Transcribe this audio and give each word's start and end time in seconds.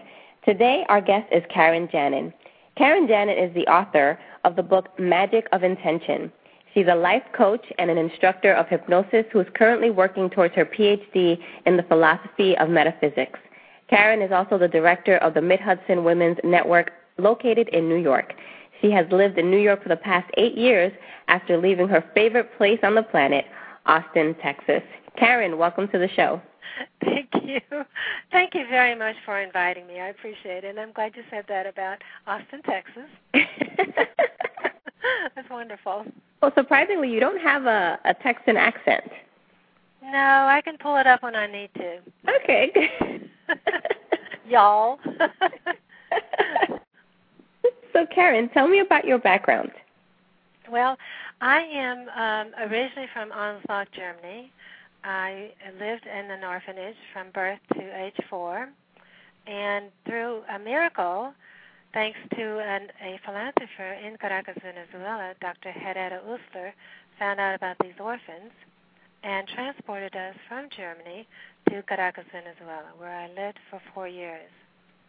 Today, 0.45 0.87
our 0.89 1.01
guest 1.01 1.27
is 1.33 1.43
Karin 1.53 1.89
Janin. 1.91 2.33
Karin 2.77 3.09
Janin 3.09 3.37
is 3.37 3.53
the 3.55 3.67
author 3.67 4.21
of 4.45 4.55
the 4.55 4.63
book 4.63 4.97
Magic 5.01 5.49
of 5.51 5.65
Intention 5.65 6.31
She's 6.75 6.87
a 6.91 6.95
life 6.95 7.23
coach 7.37 7.65
and 7.79 7.89
an 7.89 7.99
instructor 7.99 8.53
of 8.53 8.67
hypnosis 8.69 9.25
who 9.33 9.41
is 9.41 9.47
currently 9.55 9.91
working 9.91 10.29
towards 10.29 10.55
her 10.57 10.67
PhD 10.67 11.39
in 11.67 11.77
the 11.77 11.85
philosophy 11.85 12.57
of 12.59 12.69
metaphysics. 12.69 13.39
Karin 13.89 14.21
is 14.21 14.33
also 14.33 14.59
the 14.59 14.69
director 14.69 15.19
of 15.19 15.35
the 15.35 15.41
Mid 15.41 15.61
Hudson 15.61 16.03
Women's 16.03 16.39
Network 16.43 16.91
located 17.17 17.69
in 17.69 17.89
New 17.89 17.99
York. 17.99 18.35
She 18.81 18.91
has 18.91 19.07
lived 19.13 19.39
in 19.39 19.51
New 19.51 19.59
York 19.59 19.83
for 19.83 19.89
the 19.89 19.97
past 19.97 20.29
eight 20.37 20.57
years 20.57 20.93
after 21.29 21.57
leaving 21.57 21.87
her 21.89 22.05
favorite 22.13 22.51
place 22.59 22.81
on 22.83 22.97
the 22.97 23.03
planet, 23.03 23.45
Austin, 23.87 24.35
Texas. 24.43 24.83
Karin, 25.17 25.57
welcome 25.57 25.87
to 25.89 25.99
the 25.99 26.09
show. 26.17 26.43
Thank 27.05 27.29
you. 27.45 27.61
Thank 28.33 28.55
you 28.55 28.67
very 28.69 28.97
much 28.97 29.15
for 29.25 29.41
inviting 29.41 29.87
me. 29.87 30.01
I 30.01 30.09
appreciate 30.09 30.65
it. 30.65 30.71
And 30.71 30.81
I'm 30.81 30.93
glad 30.93 31.15
you 31.15 31.23
said 31.31 31.45
that 31.49 31.67
about 31.67 31.99
Austin, 32.27 32.63
Texas. 32.63 33.09
That's 35.35 35.49
wonderful. 35.51 36.05
Well, 36.43 36.53
surprisingly, 36.57 37.11
you 37.11 37.21
don't 37.21 37.41
have 37.41 37.67
a, 37.67 37.99
a 38.05 38.15
Texan 38.15 38.57
accent. 38.57 39.11
No, 40.03 40.47
I 40.49 40.61
can 40.63 40.77
pull 40.79 40.97
it 40.97 41.07
up 41.07 41.23
when 41.23 41.35
I 41.35 41.47
need 41.47 41.71
to. 41.75 41.99
Okay. 42.43 42.91
Y'all. 44.49 44.99
so, 47.93 48.07
Karin, 48.15 48.49
tell 48.51 48.69
me 48.69 48.81
about 48.81 49.07
your 49.07 49.19
background. 49.19 49.71
Well, 50.71 50.97
I 51.41 51.61
am 51.61 52.09
um, 52.11 52.53
originally 52.71 53.09
from 53.13 53.31
Ansbach, 53.31 53.87
Germany. 53.95 54.51
I 55.03 55.51
lived 55.79 56.07
in 56.07 56.31
an 56.31 56.45
orphanage 56.45 56.97
from 57.13 57.27
birth 57.35 57.59
to 57.75 58.05
age 58.05 58.17
four. 58.31 58.69
And 59.47 59.87
through 60.07 60.41
a 60.55 60.59
miracle, 60.59 61.35
Thanks 61.95 62.19
to 62.35 62.59
an, 62.59 62.89
a 63.01 63.21
philanthropist 63.25 63.71
in 64.05 64.17
Caracas, 64.17 64.57
Venezuela, 64.61 65.33
Dr. 65.41 65.71
Herrera 65.71 66.21
Usler 66.27 66.73
found 67.21 67.39
out 67.39 67.55
about 67.55 67.77
these 67.81 67.95
orphans 68.01 68.51
and 69.23 69.47
transported 69.47 70.15
us 70.17 70.35
from 70.49 70.69
Germany 70.77 71.27
to 71.71 71.83
Caracas, 71.85 72.25
Venezuela, 72.33 72.91
where 72.99 73.15
I 73.15 73.29
lived 73.29 73.59
for 73.71 73.81
four 73.95 74.09
years. 74.09 74.51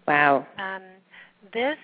Wow. 0.07 0.45
Um, 0.59 0.83
this, 1.51 1.77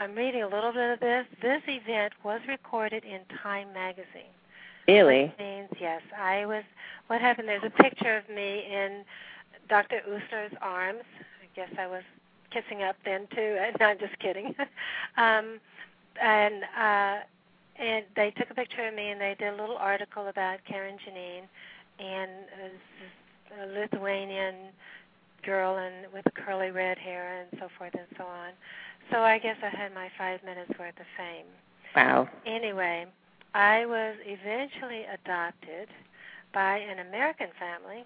I'm 0.00 0.16
reading 0.16 0.42
a 0.42 0.48
little 0.48 0.72
bit 0.72 0.90
of 0.94 1.00
this. 1.00 1.24
This 1.40 1.62
event 1.68 2.12
was 2.24 2.40
recorded 2.48 3.04
in 3.04 3.20
Time 3.40 3.72
magazine. 3.72 4.34
Really? 4.88 5.32
Means 5.38 5.68
yes. 5.80 6.02
I 6.18 6.44
was. 6.44 6.64
What 7.06 7.20
happened? 7.20 7.46
There's 7.46 7.62
a 7.64 7.82
picture 7.82 8.16
of 8.16 8.28
me 8.28 8.64
in 8.68 9.04
Dr. 9.68 10.00
Usler's 10.08 10.54
arms. 10.60 11.04
I 11.20 11.46
guess 11.54 11.70
I 11.78 11.86
was 11.86 12.02
kissing 12.58 12.82
up 12.82 12.96
then 13.04 13.26
too. 13.34 13.56
No, 13.80 13.86
I'm 13.86 13.98
just 13.98 14.18
kidding. 14.18 14.54
um, 15.16 15.60
and 16.20 16.64
uh, 16.78 17.18
and 17.78 18.04
they 18.16 18.32
took 18.36 18.50
a 18.50 18.54
picture 18.54 18.86
of 18.86 18.94
me 18.94 19.10
and 19.10 19.20
they 19.20 19.36
did 19.38 19.54
a 19.54 19.56
little 19.56 19.76
article 19.76 20.26
about 20.28 20.58
Karin 20.66 20.96
Janine 20.96 21.46
and 21.98 22.30
a 23.62 23.80
Lithuanian 23.80 24.54
girl 25.44 25.76
and 25.76 26.12
with 26.12 26.24
curly 26.34 26.70
red 26.70 26.98
hair 26.98 27.40
and 27.40 27.60
so 27.60 27.68
forth 27.78 27.94
and 27.94 28.06
so 28.16 28.24
on. 28.24 28.50
So 29.12 29.20
I 29.20 29.38
guess 29.38 29.56
I 29.62 29.68
had 29.68 29.94
my 29.94 30.08
five 30.18 30.42
minutes 30.44 30.70
worth 30.78 30.98
of 30.98 31.06
fame. 31.16 31.46
Wow. 31.94 32.28
Anyway, 32.46 33.06
I 33.54 33.86
was 33.86 34.16
eventually 34.26 35.04
adopted 35.04 35.88
by 36.52 36.78
an 36.78 37.06
American 37.06 37.48
family 37.58 38.04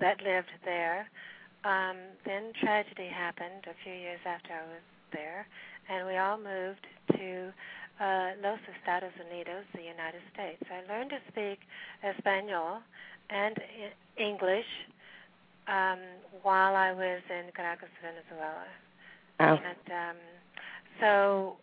that 0.00 0.22
lived 0.22 0.50
there 0.64 1.08
um, 1.64 1.96
then 2.24 2.52
tragedy 2.60 3.08
happened 3.08 3.64
a 3.66 3.76
few 3.84 3.92
years 3.92 4.20
after 4.24 4.52
I 4.52 4.66
was 4.66 4.84
there, 5.12 5.46
and 5.88 6.06
we 6.06 6.16
all 6.16 6.38
moved 6.38 6.86
to 7.16 7.52
uh, 8.00 8.30
Los 8.42 8.60
Estados 8.78 9.12
Unidos, 9.20 9.64
the 9.74 9.82
United 9.82 10.22
States. 10.32 10.62
I 10.70 10.90
learned 10.90 11.10
to 11.10 11.20
speak 11.28 11.60
Espanol 12.02 12.80
and 13.28 13.56
English 14.16 14.66
um, 15.68 15.98
while 16.42 16.74
I 16.74 16.92
was 16.92 17.20
in 17.28 17.52
Caracas, 17.54 17.88
Venezuela. 18.00 18.64
Wow. 19.38 19.60
And 19.60 19.92
um, 19.92 20.16
so, 21.00 21.56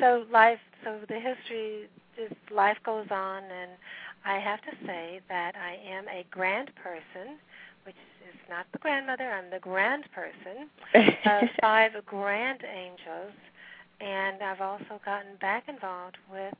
so 0.00 0.24
life, 0.32 0.58
so 0.84 0.98
the 1.08 1.20
history, 1.20 1.88
just 2.16 2.34
life 2.50 2.78
goes 2.84 3.06
on, 3.10 3.42
and 3.44 3.72
I 4.24 4.38
have 4.38 4.60
to 4.62 4.86
say 4.86 5.20
that 5.28 5.54
I 5.56 5.76
am 5.88 6.04
a 6.08 6.24
grand 6.30 6.70
person 6.82 7.38
which 7.88 7.96
is 8.28 8.36
not 8.50 8.66
the 8.72 8.78
grandmother, 8.78 9.24
I'm 9.24 9.48
the 9.48 9.60
grand 9.60 10.04
person, 10.12 10.68
of 11.24 11.48
five 11.58 11.92
grand 12.04 12.60
angels. 12.62 13.32
And 13.98 14.42
I've 14.42 14.60
also 14.60 15.00
gotten 15.06 15.36
back 15.40 15.64
involved 15.68 16.18
with 16.30 16.54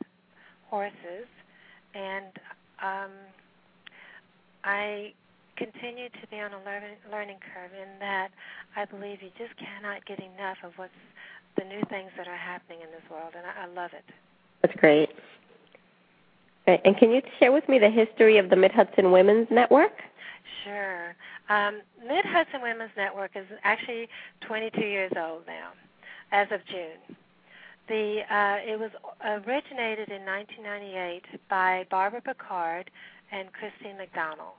horses. 0.70 1.28
And 1.94 2.32
um, 2.82 3.12
I 4.64 5.12
continue 5.58 6.08
to 6.08 6.26
be 6.30 6.40
on 6.40 6.54
a 6.54 6.64
learning, 6.64 6.96
learning 7.12 7.36
curve 7.52 7.72
in 7.76 7.98
that 8.00 8.28
I 8.74 8.86
believe 8.86 9.20
you 9.20 9.28
just 9.36 9.52
cannot 9.58 10.06
get 10.06 10.18
enough 10.18 10.56
of 10.64 10.72
what's 10.76 10.92
the 11.58 11.64
new 11.64 11.82
things 11.90 12.08
that 12.16 12.26
are 12.26 12.36
happening 12.36 12.78
in 12.80 12.88
this 12.88 13.04
world, 13.10 13.32
and 13.36 13.44
I, 13.44 13.64
I 13.64 13.74
love 13.74 13.90
it. 13.92 14.04
That's 14.62 14.74
great. 14.78 15.10
And 16.66 16.96
can 16.96 17.10
you 17.10 17.20
share 17.38 17.52
with 17.52 17.68
me 17.68 17.78
the 17.78 17.90
history 17.90 18.38
of 18.38 18.50
the 18.50 18.56
Mid 18.56 18.72
Hudson 18.72 19.10
Women's 19.10 19.48
Network? 19.50 19.92
Sure. 20.64 21.14
Um, 21.48 21.80
Mid 22.06 22.24
Hudson 22.24 22.60
Women's 22.62 22.90
Network 22.96 23.32
is 23.34 23.46
actually 23.64 24.08
22 24.46 24.80
years 24.80 25.12
old 25.16 25.46
now, 25.46 25.70
as 26.32 26.48
of 26.50 26.60
June. 26.66 27.16
The 27.88 28.20
uh, 28.28 28.58
it 28.70 28.78
was 28.78 28.90
originated 29.24 30.10
in 30.10 30.24
1998 30.24 31.24
by 31.48 31.86
Barbara 31.90 32.20
Picard 32.20 32.90
and 33.32 33.48
Christine 33.52 33.96
McDonald. 33.96 34.56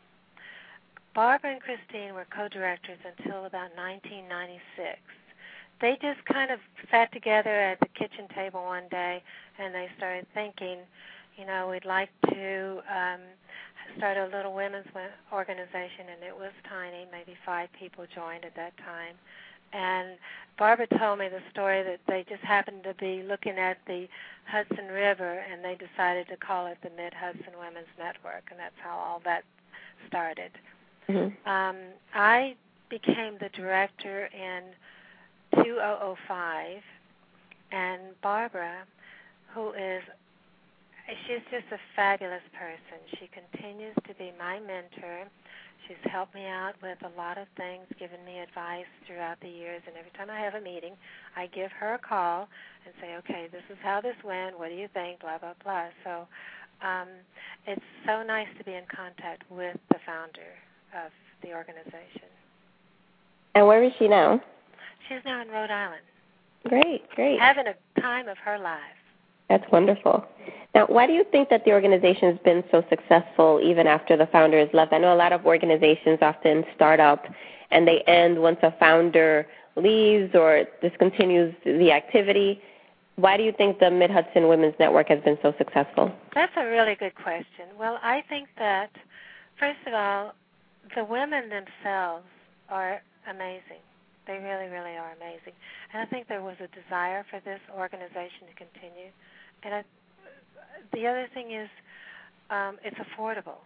Barbara 1.13 1.51
and 1.51 1.61
Christine 1.61 2.13
were 2.13 2.25
co-directors 2.35 2.97
until 3.05 3.45
about 3.45 3.75
1996. 3.77 4.97
They 5.81 5.97
just 6.01 6.23
kind 6.25 6.51
of 6.51 6.59
sat 6.91 7.11
together 7.11 7.49
at 7.49 7.79
the 7.79 7.87
kitchen 7.97 8.27
table 8.35 8.63
one 8.63 8.87
day 8.89 9.23
and 9.57 9.73
they 9.73 9.89
started 9.97 10.25
thinking, 10.33 10.79
you 11.37 11.45
know, 11.45 11.69
we'd 11.69 11.85
like 11.85 12.09
to 12.33 12.81
um, 12.89 13.21
started 13.97 14.31
a 14.31 14.35
little 14.35 14.53
women's 14.53 14.87
organization, 15.31 16.09
and 16.13 16.23
it 16.23 16.35
was 16.35 16.51
tiny. 16.67 17.07
Maybe 17.11 17.37
five 17.45 17.69
people 17.77 18.05
joined 18.13 18.45
at 18.45 18.55
that 18.55 18.77
time. 18.77 19.15
And 19.71 20.17
Barbara 20.57 20.87
told 20.97 21.19
me 21.19 21.29
the 21.29 21.41
story 21.51 21.83
that 21.83 21.99
they 22.07 22.25
just 22.27 22.43
happened 22.43 22.83
to 22.83 22.93
be 22.95 23.23
looking 23.23 23.57
at 23.57 23.77
the 23.85 24.07
Hudson 24.45 24.87
River, 24.87 25.43
and 25.51 25.63
they 25.63 25.75
decided 25.75 26.27
to 26.29 26.37
call 26.37 26.67
it 26.67 26.77
the 26.81 26.89
Mid 26.89 27.13
Hudson 27.13 27.53
Women's 27.57 27.87
Network, 27.97 28.49
and 28.49 28.59
that's 28.59 28.75
how 28.83 28.97
all 28.97 29.21
that 29.25 29.43
started. 30.07 30.51
Mm-hmm. 31.07 31.49
Um, 31.49 31.77
I 32.13 32.55
became 32.89 33.37
the 33.39 33.49
director 33.53 34.29
in 34.33 34.63
2005, 35.63 36.81
and 37.71 38.01
Barbara, 38.21 38.83
who 39.53 39.71
is 39.73 40.01
she's 41.25 41.43
just 41.51 41.65
a 41.71 41.79
fabulous 41.95 42.43
person. 42.53 42.99
She 43.19 43.29
continues 43.31 43.95
to 44.07 44.13
be 44.15 44.31
my 44.37 44.59
mentor. 44.59 45.29
She's 45.87 45.97
helped 46.11 46.35
me 46.35 46.45
out 46.45 46.73
with 46.83 46.97
a 47.01 47.09
lot 47.17 47.37
of 47.37 47.47
things, 47.57 47.85
given 47.97 48.23
me 48.25 48.39
advice 48.39 48.85
throughout 49.07 49.39
the 49.41 49.49
years. 49.49 49.81
And 49.87 49.95
every 49.97 50.11
time 50.11 50.29
I 50.29 50.39
have 50.39 50.53
a 50.53 50.61
meeting, 50.61 50.93
I 51.35 51.47
give 51.47 51.71
her 51.71 51.95
a 51.95 51.97
call 51.97 52.47
and 52.85 52.93
say, 53.01 53.15
okay, 53.17 53.47
this 53.51 53.63
is 53.71 53.77
how 53.81 54.01
this 54.01 54.15
went. 54.23 54.59
What 54.59 54.69
do 54.69 54.75
you 54.75 54.87
think? 54.93 55.21
Blah, 55.21 55.39
blah, 55.39 55.57
blah. 55.63 55.87
So 56.03 56.27
um, 56.85 57.07
it's 57.65 57.81
so 58.05 58.21
nice 58.21 58.47
to 58.57 58.63
be 58.63 58.73
in 58.73 58.83
contact 58.93 59.43
with 59.49 59.77
the 59.89 59.97
founder 60.05 60.53
of 60.93 61.11
the 61.41 61.55
organization. 61.55 62.29
And 63.55 63.65
where 63.65 63.83
is 63.83 63.93
she 63.97 64.07
now? 64.07 64.41
She's 65.07 65.25
now 65.25 65.41
in 65.41 65.49
Rhode 65.49 65.71
Island. 65.71 66.05
Great, 66.67 67.09
great. 67.15 67.39
Having 67.39 67.65
a 67.67 68.01
time 68.01 68.27
of 68.27 68.37
her 68.37 68.59
life. 68.59 68.98
That's 69.49 69.69
wonderful. 69.71 70.25
Now, 70.75 70.85
why 70.85 71.07
do 71.07 71.13
you 71.13 71.25
think 71.31 71.49
that 71.49 71.65
the 71.65 71.71
organization 71.71 72.29
has 72.29 72.39
been 72.45 72.63
so 72.71 72.83
successful 72.89 73.59
even 73.63 73.87
after 73.87 74.15
the 74.15 74.27
founder 74.27 74.59
has 74.59 74.69
left? 74.73 74.93
I 74.93 74.99
know 74.99 75.13
a 75.13 75.17
lot 75.17 75.33
of 75.33 75.45
organizations 75.45 76.19
often 76.21 76.63
start 76.75 76.99
up 76.99 77.25
and 77.71 77.87
they 77.87 78.01
end 78.07 78.39
once 78.39 78.59
a 78.61 78.71
founder 78.79 79.47
leaves 79.75 80.35
or 80.35 80.65
discontinues 80.83 81.55
the 81.63 81.91
activity. 81.91 82.61
Why 83.15 83.35
do 83.35 83.43
you 83.43 83.51
think 83.51 83.79
the 83.79 83.89
Mid 83.89 84.11
Hudson 84.11 84.47
Women's 84.47 84.75
Network 84.79 85.09
has 85.09 85.21
been 85.23 85.37
so 85.41 85.53
successful? 85.57 86.11
That's 86.35 86.53
a 86.55 86.65
really 86.65 86.95
good 86.95 87.15
question. 87.15 87.67
Well, 87.77 87.99
I 88.01 88.23
think 88.29 88.47
that, 88.57 88.91
first 89.59 89.79
of 89.87 89.93
all, 89.93 90.33
the 90.95 91.03
women 91.03 91.49
themselves 91.49 92.25
are 92.69 93.01
amazing. 93.29 93.81
They 94.27 94.37
really, 94.37 94.69
really 94.69 94.95
are 94.95 95.13
amazing. 95.17 95.53
And 95.91 96.01
I 96.01 96.05
think 96.05 96.27
there 96.27 96.41
was 96.41 96.55
a 96.61 96.67
desire 96.69 97.25
for 97.29 97.41
this 97.43 97.59
organization 97.75 98.45
to 98.47 98.53
continue 98.55 99.09
and 99.63 99.73
I, 99.73 99.83
the 100.93 101.07
other 101.07 101.27
thing 101.33 101.51
is 101.51 101.69
um, 102.49 102.77
it's 102.83 102.97
affordable, 102.97 103.61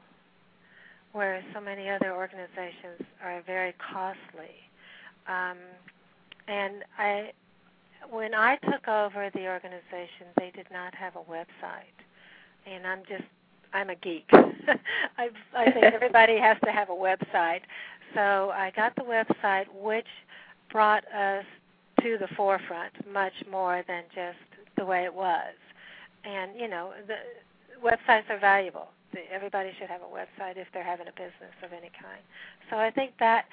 whereas 1.12 1.44
so 1.54 1.62
many 1.62 1.90
other 1.90 2.16
organizations 2.16 3.02
are 3.24 3.42
very 3.46 3.74
costly. 3.92 4.56
Um, 5.28 5.58
and 6.48 6.84
I, 6.98 7.32
when 8.10 8.34
I 8.34 8.58
took 8.58 8.88
over 8.88 9.30
the 9.34 9.48
organization, 9.48 10.28
they 10.38 10.52
did 10.56 10.68
not 10.72 10.94
have 10.96 11.16
a 11.16 11.32
website, 11.32 11.98
and 12.66 12.86
I'm 12.86 13.00
just 13.08 13.24
I'm 13.74 13.90
a 13.90 13.96
geek. 13.96 14.26
I, 14.34 15.30
I 15.58 15.72
think 15.72 15.86
everybody 15.94 16.38
has 16.38 16.58
to 16.66 16.72
have 16.72 16.90
a 16.90 16.94
website. 16.94 17.62
So 18.14 18.52
I 18.52 18.72
got 18.76 18.96
the 18.96 19.02
website, 19.02 19.66
which 19.74 20.06
brought 20.72 21.04
us 21.12 21.46
to 22.02 22.18
the 22.20 22.28
forefront 22.36 22.94
much 23.12 23.34
more 23.50 23.84
than 23.88 24.04
just 24.14 24.38
the 24.78 24.86
way 24.86 25.06
it 25.06 25.14
was 25.14 25.54
and 26.24 26.52
you 26.60 26.68
know 26.68 26.92
the 27.08 27.16
websites 27.84 28.30
are 28.30 28.40
valuable. 28.40 28.88
Everybody 29.32 29.72
should 29.78 29.90
have 29.90 30.02
a 30.02 30.06
website 30.06 30.58
if 30.58 30.68
they're 30.74 30.84
having 30.84 31.08
a 31.08 31.12
business 31.12 31.54
of 31.64 31.72
any 31.72 31.92
kind. 32.02 32.22
So 32.70 32.78
I 32.78 32.90
think 32.90 33.12
that 33.20 33.46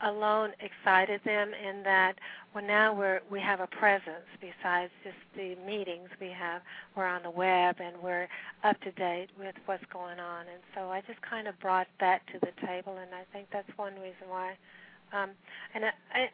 alone 0.00 0.50
excited 0.60 1.20
them 1.24 1.52
in 1.54 1.82
that 1.84 2.16
well 2.54 2.64
now 2.64 2.92
we're 2.92 3.20
we 3.30 3.40
have 3.40 3.60
a 3.60 3.66
presence 3.66 4.26
besides 4.40 4.90
just 5.04 5.16
the 5.36 5.54
meetings 5.64 6.08
we 6.20 6.28
have 6.28 6.62
we're 6.96 7.06
on 7.06 7.22
the 7.22 7.30
web 7.30 7.76
and 7.78 7.94
we're 8.02 8.26
up 8.64 8.78
to 8.80 8.90
date 8.92 9.28
with 9.38 9.54
what's 9.66 9.84
going 9.92 10.18
on 10.18 10.40
and 10.40 10.60
so 10.74 10.90
I 10.90 11.00
just 11.06 11.20
kind 11.22 11.46
of 11.46 11.58
brought 11.60 11.86
that 12.00 12.22
to 12.32 12.38
the 12.40 12.66
table 12.66 12.96
and 12.98 13.14
I 13.14 13.22
think 13.32 13.46
that's 13.52 13.70
one 13.76 13.94
reason 13.94 14.28
why 14.28 14.56
um, 15.12 15.30
and 15.74 15.84
I, 15.84 15.90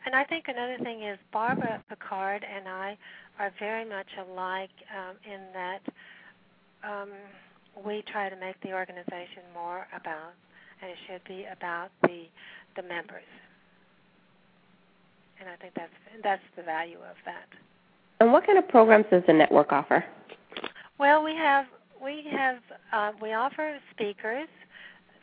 and 0.06 0.14
I 0.14 0.24
think 0.24 0.46
another 0.48 0.78
thing 0.82 1.02
is 1.02 1.18
Barbara 1.32 1.84
Picard 1.88 2.44
and 2.44 2.66
I 2.66 2.96
are 3.40 3.50
very 3.58 3.88
much 3.88 4.06
alike 4.20 4.70
um, 4.94 5.16
in 5.24 5.40
that 5.54 5.80
um, 6.84 7.08
we 7.84 8.04
try 8.12 8.28
to 8.28 8.36
make 8.36 8.60
the 8.60 8.74
organization 8.74 9.42
more 9.54 9.86
about, 9.96 10.34
and 10.82 10.90
it 10.90 10.98
should 11.06 11.24
be 11.24 11.46
about 11.50 11.88
the 12.02 12.24
the 12.76 12.82
members. 12.82 13.24
And 15.40 15.48
I 15.48 15.56
think 15.56 15.72
that's 15.74 15.92
that's 16.22 16.42
the 16.54 16.62
value 16.62 16.98
of 16.98 17.16
that. 17.24 17.48
And 18.20 18.30
what 18.30 18.44
kind 18.44 18.58
of 18.58 18.68
programs 18.68 19.06
does 19.10 19.22
the 19.26 19.32
network 19.32 19.72
offer? 19.72 20.04
Well, 20.98 21.24
we 21.24 21.34
have 21.34 21.64
we 22.04 22.22
have 22.30 22.58
uh, 22.92 23.12
we 23.22 23.32
offer 23.32 23.78
speakers 23.92 24.48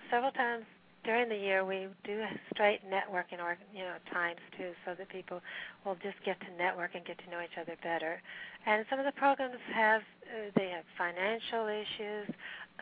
several 0.10 0.32
times 0.32 0.66
during 1.08 1.30
the 1.30 1.40
year 1.40 1.64
we 1.64 1.88
do 2.04 2.22
straight 2.52 2.84
networking 2.84 3.40
or 3.40 3.58
you 3.74 3.80
know 3.80 3.96
times 4.12 4.44
too 4.60 4.76
so 4.86 4.92
that 4.94 5.08
people 5.08 5.40
will 5.86 5.96
just 6.04 6.20
get 6.26 6.36
to 6.42 6.52
network 6.60 6.92
and 6.94 7.06
get 7.06 7.18
to 7.24 7.32
know 7.32 7.40
each 7.40 7.58
other 7.60 7.80
better. 7.82 8.22
And 8.68 8.86
some 8.90 9.00
of 9.00 9.06
the 9.06 9.16
programs 9.16 9.56
have 9.74 10.02
uh, 10.28 10.52
they 10.54 10.68
have 10.76 10.84
financial 11.00 11.72
issues 11.72 12.28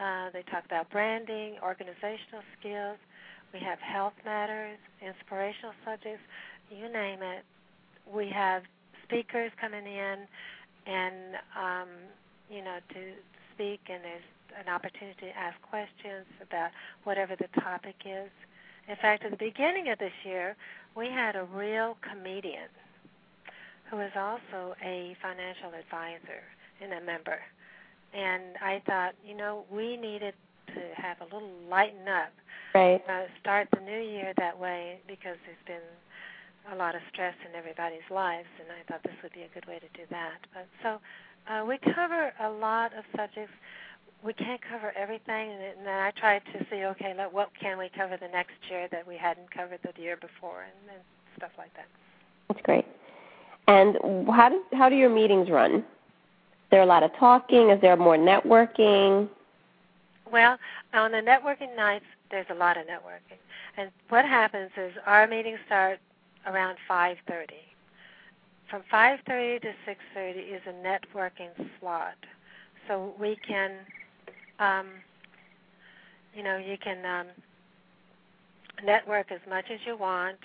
uh, 0.02 0.34
they 0.34 0.42
talk 0.52 0.66
about 0.66 0.90
branding 0.90 1.56
organizational 1.62 2.42
skills. 2.60 2.98
We 3.54 3.60
have 3.62 3.80
health 3.80 4.18
matters 4.26 4.82
inspirational 5.06 5.78
subjects 5.86 6.26
you 6.74 6.92
name 6.92 7.22
it. 7.22 7.46
We 8.12 8.28
have 8.34 8.64
speakers 9.06 9.52
coming 9.62 9.86
in 9.86 10.26
and 10.88 11.38
um, 11.54 11.90
you 12.50 12.66
know 12.66 12.82
to 12.90 13.02
speak 13.54 13.82
and 13.88 14.04
there's 14.04 14.30
an 14.60 14.72
opportunity 14.72 15.28
to 15.28 15.38
ask 15.38 15.56
questions 15.62 16.26
about 16.42 16.72
whatever 17.04 17.36
the 17.36 17.48
topic 17.62 17.96
is. 18.06 18.32
In 18.88 18.96
fact, 19.02 19.26
at 19.26 19.32
the 19.32 19.38
beginning 19.38 19.90
of 19.90 20.00
this 20.00 20.14
year, 20.24 20.56
we 20.96 21.08
had 21.08 21.36
a 21.36 21.44
real 21.44 21.98
comedian 22.02 22.70
who 23.90 24.00
is 24.00 24.12
also 24.16 24.76
a 24.82 25.16
financial 25.22 25.74
advisor 25.78 26.42
and 26.82 26.94
a 26.94 27.02
member. 27.06 27.40
And 28.14 28.58
I 28.62 28.82
thought, 28.86 29.14
you 29.26 29.36
know, 29.36 29.66
we 29.72 29.98
needed 29.98 30.34
to 30.68 30.82
have 30.96 31.18
a 31.22 31.26
little 31.26 31.52
lighten 31.70 32.08
up. 32.08 32.32
Right. 32.74 33.02
Uh, 33.08 33.26
start 33.42 33.68
the 33.74 33.82
new 33.82 34.00
year 34.00 34.34
that 34.38 34.58
way 34.58 35.00
because 35.08 35.38
there's 35.46 35.66
been 35.66 35.88
a 36.74 36.76
lot 36.76 36.96
of 36.96 37.02
stress 37.14 37.36
in 37.48 37.56
everybody's 37.56 38.06
lives, 38.10 38.50
and 38.60 38.68
I 38.74 38.82
thought 38.90 39.04
this 39.04 39.16
would 39.22 39.34
be 39.34 39.44
a 39.44 39.52
good 39.54 39.68
way 39.68 39.80
to 39.80 39.90
do 39.94 40.04
that. 40.10 40.40
But 40.54 40.68
so 40.82 40.98
uh, 41.48 41.64
we 41.66 41.78
cover 41.94 42.34
a 42.42 42.50
lot 42.50 42.92
of 42.98 43.06
subjects 43.16 43.54
we 44.24 44.34
can't 44.34 44.62
cover 44.62 44.92
everything, 44.96 45.52
and, 45.52 45.86
then 45.86 46.00
I 46.00 46.12
tried 46.12 46.42
to 46.54 46.66
see, 46.70 46.86
okay, 46.86 47.14
what 47.32 47.50
can 47.60 47.78
we 47.78 47.90
cover 47.96 48.18
the 48.18 48.28
next 48.28 48.56
year 48.70 48.88
that 48.92 49.08
we 49.08 49.18
hadn't 49.18 49.52
covered 49.52 49.80
the 49.84 50.02
year 50.02 50.18
before, 50.18 50.64
and, 50.64 50.96
and 50.96 51.04
stuff 51.38 51.52
like 51.58 51.74
that. 51.76 51.88
That's 52.48 52.62
great. 52.62 52.86
And 53.68 53.98
how 54.30 54.50
do 54.50 54.62
how 54.74 54.90
do 54.90 54.96
your 54.96 55.10
meetings 55.10 55.50
run? 55.50 55.76
Is 55.76 55.84
there 56.72 56.84
a 56.84 56.86
lot 56.86 57.04
of 57.04 57.12
talking? 57.16 57.70
Is 57.70 57.82
there 57.82 57.96
more 57.98 58.18
networking? 58.18 59.28
Well, 60.32 60.58
on 60.94 61.12
the 61.12 61.18
networking 61.18 61.76
nights, 61.76 62.06
there's 62.30 62.46
a 62.50 62.54
lot 62.54 62.78
of 62.78 62.86
networking, 62.86 63.40
and 63.78 63.90
what 64.10 64.26
happens 64.26 64.72
is 64.78 64.94
our 65.06 65.28
meetings 65.28 65.60
start 65.66 66.00
around 66.46 66.78
5:30. 66.88 67.48
From 68.70 68.84
5:30 68.92 69.62
to 69.62 69.74
6:30 69.86 70.40
is 70.40 70.62
a 70.68 70.74
networking 70.74 71.70
slot, 71.80 72.18
so 72.88 73.16
we 73.20 73.36
can 73.36 73.72
um, 74.60 74.88
you 76.34 76.44
know, 76.44 76.58
you 76.58 76.78
can 76.78 77.06
um, 77.06 77.28
network 78.84 79.32
as 79.32 79.40
much 79.50 79.66
as 79.72 79.80
you 79.86 79.98
want 79.98 80.38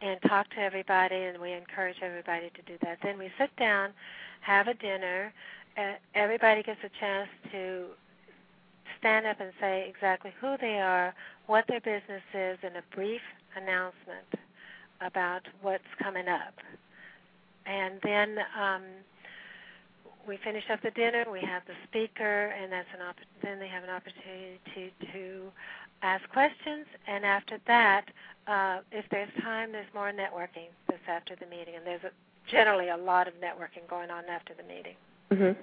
and 0.00 0.20
talk 0.22 0.48
to 0.50 0.58
everybody, 0.58 1.16
and 1.16 1.40
we 1.40 1.52
encourage 1.52 1.96
everybody 2.02 2.50
to 2.54 2.62
do 2.62 2.76
that. 2.82 2.98
Then 3.02 3.18
we 3.18 3.30
sit 3.38 3.54
down, 3.56 3.90
have 4.40 4.66
a 4.66 4.74
dinner. 4.74 5.32
Uh, 5.76 5.92
everybody 6.14 6.62
gets 6.62 6.80
a 6.84 6.90
chance 7.00 7.28
to 7.52 7.86
stand 8.98 9.26
up 9.26 9.40
and 9.40 9.52
say 9.60 9.86
exactly 9.88 10.32
who 10.40 10.56
they 10.60 10.78
are, 10.78 11.14
what 11.46 11.64
their 11.68 11.80
business 11.80 12.22
is, 12.34 12.58
and 12.62 12.76
a 12.76 12.94
brief 12.94 13.22
announcement 13.56 14.26
about 15.00 15.42
what's 15.60 15.84
coming 16.02 16.28
up. 16.28 16.54
And 17.66 17.94
then 18.02 18.38
um, 18.60 18.82
we 20.26 20.38
finish 20.44 20.64
up 20.72 20.80
the 20.82 20.90
dinner. 20.90 21.24
We 21.30 21.40
have 21.40 21.62
the 21.66 21.74
speaker, 21.88 22.52
and 22.60 22.70
that's 22.72 22.88
an 22.94 23.02
opp- 23.02 23.16
then 23.42 23.58
they 23.58 23.68
have 23.68 23.84
an 23.84 23.90
opportunity 23.90 24.60
to, 24.74 25.12
to 25.12 25.52
ask 26.02 26.28
questions. 26.30 26.86
And 27.06 27.24
after 27.24 27.58
that, 27.66 28.04
uh, 28.46 28.80
if 28.90 29.04
there's 29.10 29.30
time, 29.42 29.72
there's 29.72 29.92
more 29.94 30.12
networking 30.12 30.68
this 30.88 31.00
after 31.08 31.36
the 31.36 31.46
meeting, 31.46 31.74
and 31.76 31.86
there's 31.86 32.04
a, 32.04 32.10
generally 32.50 32.88
a 32.88 32.96
lot 32.96 33.28
of 33.28 33.34
networking 33.34 33.88
going 33.88 34.10
on 34.10 34.24
after 34.26 34.52
the 34.54 34.62
meeting. 34.62 34.94
Mm-hmm. 35.30 35.60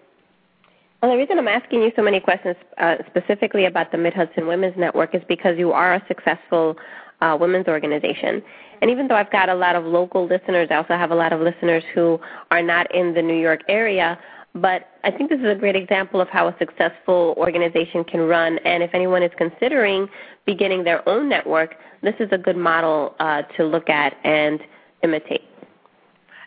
Well, 1.02 1.12
the 1.12 1.18
reason 1.18 1.40
I'm 1.40 1.48
asking 1.48 1.82
you 1.82 1.92
so 1.96 2.02
many 2.02 2.20
questions 2.20 2.58
uh, 2.78 2.96
specifically 3.08 3.66
about 3.66 3.92
the 3.92 3.98
Mid 3.98 4.14
Hudson 4.14 4.48
Women's 4.48 4.76
Network 4.78 5.16
is 5.16 5.22
because 5.30 5.58
you 5.58 5.72
are 5.72 5.94
a 5.94 6.04
successful 6.10 6.76
uh, 7.22 7.38
women's 7.40 7.68
organization. 7.68 8.42
And 8.82 8.90
even 8.92 9.08
though 9.08 9.16
I've 9.16 9.32
got 9.32 9.50
a 9.50 9.56
lot 9.56 9.76
of 9.76 9.86
local 9.86 10.28
listeners, 10.28 10.68
I 10.72 10.76
also 10.76 10.94
have 10.94 11.12
a 11.12 11.16
lot 11.16 11.34
of 11.34 11.42
listeners 11.42 11.84
who 11.94 12.20
are 12.52 12.62
not 12.62 12.94
in 12.94 13.14
the 13.14 13.22
New 13.22 13.36
York 13.36 13.62
area. 13.68 14.18
But 14.56 14.90
I 15.04 15.12
think 15.12 15.30
this 15.30 15.40
is 15.40 15.46
a 15.46 15.56
great 15.56 15.76
example 15.76 16.20
of 16.20 16.28
how 16.30 16.48
a 16.48 16.56
successful 16.58 17.36
organization 17.38 18.04
can 18.04 18.22
run. 18.22 18.58
And 18.60 18.82
if 18.82 18.94
anyone 18.94 19.22
is 19.22 19.32
considering 19.38 20.08
beginning 20.46 20.84
their 20.84 21.08
own 21.08 21.30
network, 21.30 21.76
this 22.02 22.16
is 22.20 22.30
a 22.32 22.38
good 22.38 22.58
model 22.58 23.16
uh, 23.20 23.44
to 23.58 23.66
look 23.66 23.90
at 23.90 24.18
and 24.24 24.60
imitate. 25.04 25.44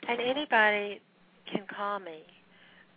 And 0.08 0.20
anybody 0.20 1.00
can 1.50 1.64
call 1.68 2.00
me 2.00 2.22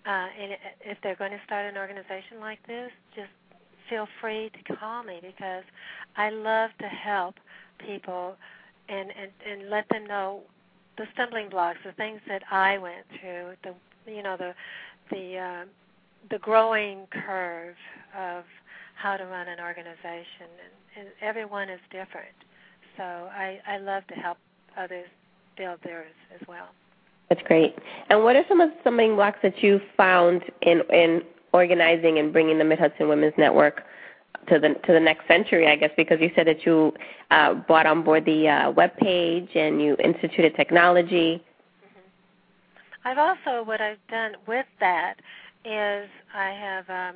uh, 0.06 0.28
and 0.40 0.52
if 0.82 0.98
they're 1.02 1.16
going 1.16 1.32
to 1.32 1.42
start 1.46 1.66
an 1.66 1.78
organization 1.78 2.40
like 2.40 2.60
this, 2.68 2.92
just 3.16 3.30
feel 3.90 4.08
free 4.22 4.52
to 4.52 4.76
call 4.76 5.04
me 5.04 5.20
because 5.22 5.64
I 6.16 6.30
love 6.30 6.70
to 6.80 6.88
help 6.88 7.36
people 7.80 8.36
and 8.88 9.10
and 9.10 9.32
and 9.50 9.70
let 9.70 9.90
them 9.90 10.06
know 10.06 10.42
the 10.98 11.06
stumbling 11.14 11.50
blocks, 11.50 11.80
the 11.84 11.92
things 11.94 12.22
that 12.28 12.44
I 12.52 12.78
went 12.78 13.06
through, 13.20 13.54
the 13.64 13.74
you 14.12 14.22
know 14.22 14.38
the 14.38 14.54
the 15.12 15.38
uh, 15.38 15.66
the 16.30 16.40
growing 16.40 17.08
curve 17.12 17.76
of 18.18 18.44
how 18.96 19.18
to 19.18 19.26
run 19.26 19.48
an 19.48 19.60
organization, 19.60 20.50
and, 20.98 21.06
and 21.06 21.08
everyone 21.22 21.70
is 21.70 21.80
different. 21.92 22.36
So 22.98 23.04
I 23.04 23.60
I 23.68 23.78
love 23.78 24.06
to 24.08 24.16
help 24.16 24.38
others 24.78 25.08
build 25.58 25.80
theirs 25.84 26.14
as 26.34 26.46
well. 26.48 26.68
That's 27.30 27.42
great. 27.44 27.76
And 28.10 28.24
what 28.24 28.36
are 28.36 28.44
some 28.48 28.62
of 28.62 28.70
the 28.70 28.76
stumbling 28.82 29.16
blocks 29.16 29.40
that 29.44 29.64
you 29.64 29.82
found 29.98 30.44
in 30.62 30.82
in 30.92 31.22
organizing 31.54 32.20
and 32.20 32.32
bringing 32.32 32.58
the 32.58 32.64
Mid 32.64 32.80
Hudson 32.80 33.08
Women's 33.08 33.34
Network 33.38 33.84
to 34.50 34.60
the 34.60 34.76
to 34.86 34.94
the 34.94 35.00
next 35.00 35.28
century? 35.28 35.68
I 35.68 35.76
guess 35.76 35.92
because 35.98 36.20
you 36.22 36.32
said 36.36 36.48
that 36.48 36.66
you 36.66 36.94
uh, 37.32 37.56
brought 37.56 37.86
on 37.86 38.04
board 38.04 38.26
the 38.26 38.48
uh, 38.48 38.72
web 38.72 38.96
page 38.98 39.50
and 39.56 39.82
you 39.82 39.96
instituted 40.04 40.56
technology. 40.56 41.44
I've 43.06 43.20
also 43.20 43.64
what 43.64 43.82
I've 43.82 44.06
done 44.10 44.34
with 44.48 44.66
that 44.80 45.16
is 45.64 46.10
I 46.34 46.50
have 46.50 46.90
um, 46.90 47.16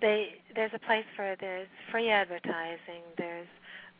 they 0.00 0.34
there's 0.54 0.70
a 0.74 0.78
place 0.78 1.04
for 1.16 1.34
there's 1.40 1.68
free 1.90 2.08
advertising. 2.08 3.02
There's 3.18 3.48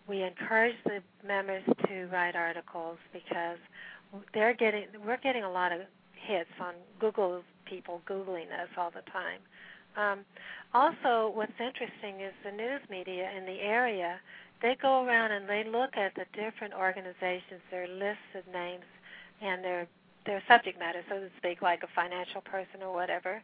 we 0.09 0.23
encourage 0.23 0.77
the 0.85 1.00
members 1.27 1.65
to 1.89 2.07
write 2.07 2.37
articles 2.37 2.99
because 3.12 3.59
they're 4.33 4.55
getting 4.55 4.87
we're 5.05 5.19
getting 5.19 5.43
a 5.43 5.50
lot 5.50 5.73
of 5.73 5.81
hits 6.15 6.50
on 6.61 6.75
Google 7.00 7.43
people 7.67 8.00
googling 8.09 8.47
us 8.47 8.69
all 8.79 8.91
the 8.91 9.03
time. 9.11 9.41
Um, 9.97 10.25
also, 10.73 11.33
what's 11.35 11.53
interesting 11.59 12.21
is 12.21 12.33
the 12.45 12.53
news 12.53 12.81
media 12.89 13.29
in 13.37 13.45
the 13.45 13.61
area. 13.61 14.21
They 14.62 14.77
go 14.81 15.05
around 15.05 15.33
and 15.33 15.49
they 15.49 15.65
look 15.65 15.97
at 15.97 16.15
the 16.15 16.27
different 16.33 16.75
organizations, 16.75 17.61
their 17.73 17.89
lists 17.89 18.31
of 18.37 18.47
names, 18.53 18.85
and 19.43 19.65
their 19.65 19.89
their 20.27 20.43
subject 20.49 20.79
matter, 20.79 21.03
so 21.09 21.19
to 21.21 21.29
speak, 21.39 21.62
like 21.62 21.83
a 21.83 21.89
financial 21.95 22.41
person 22.43 22.83
or 22.83 22.93
whatever, 22.93 23.43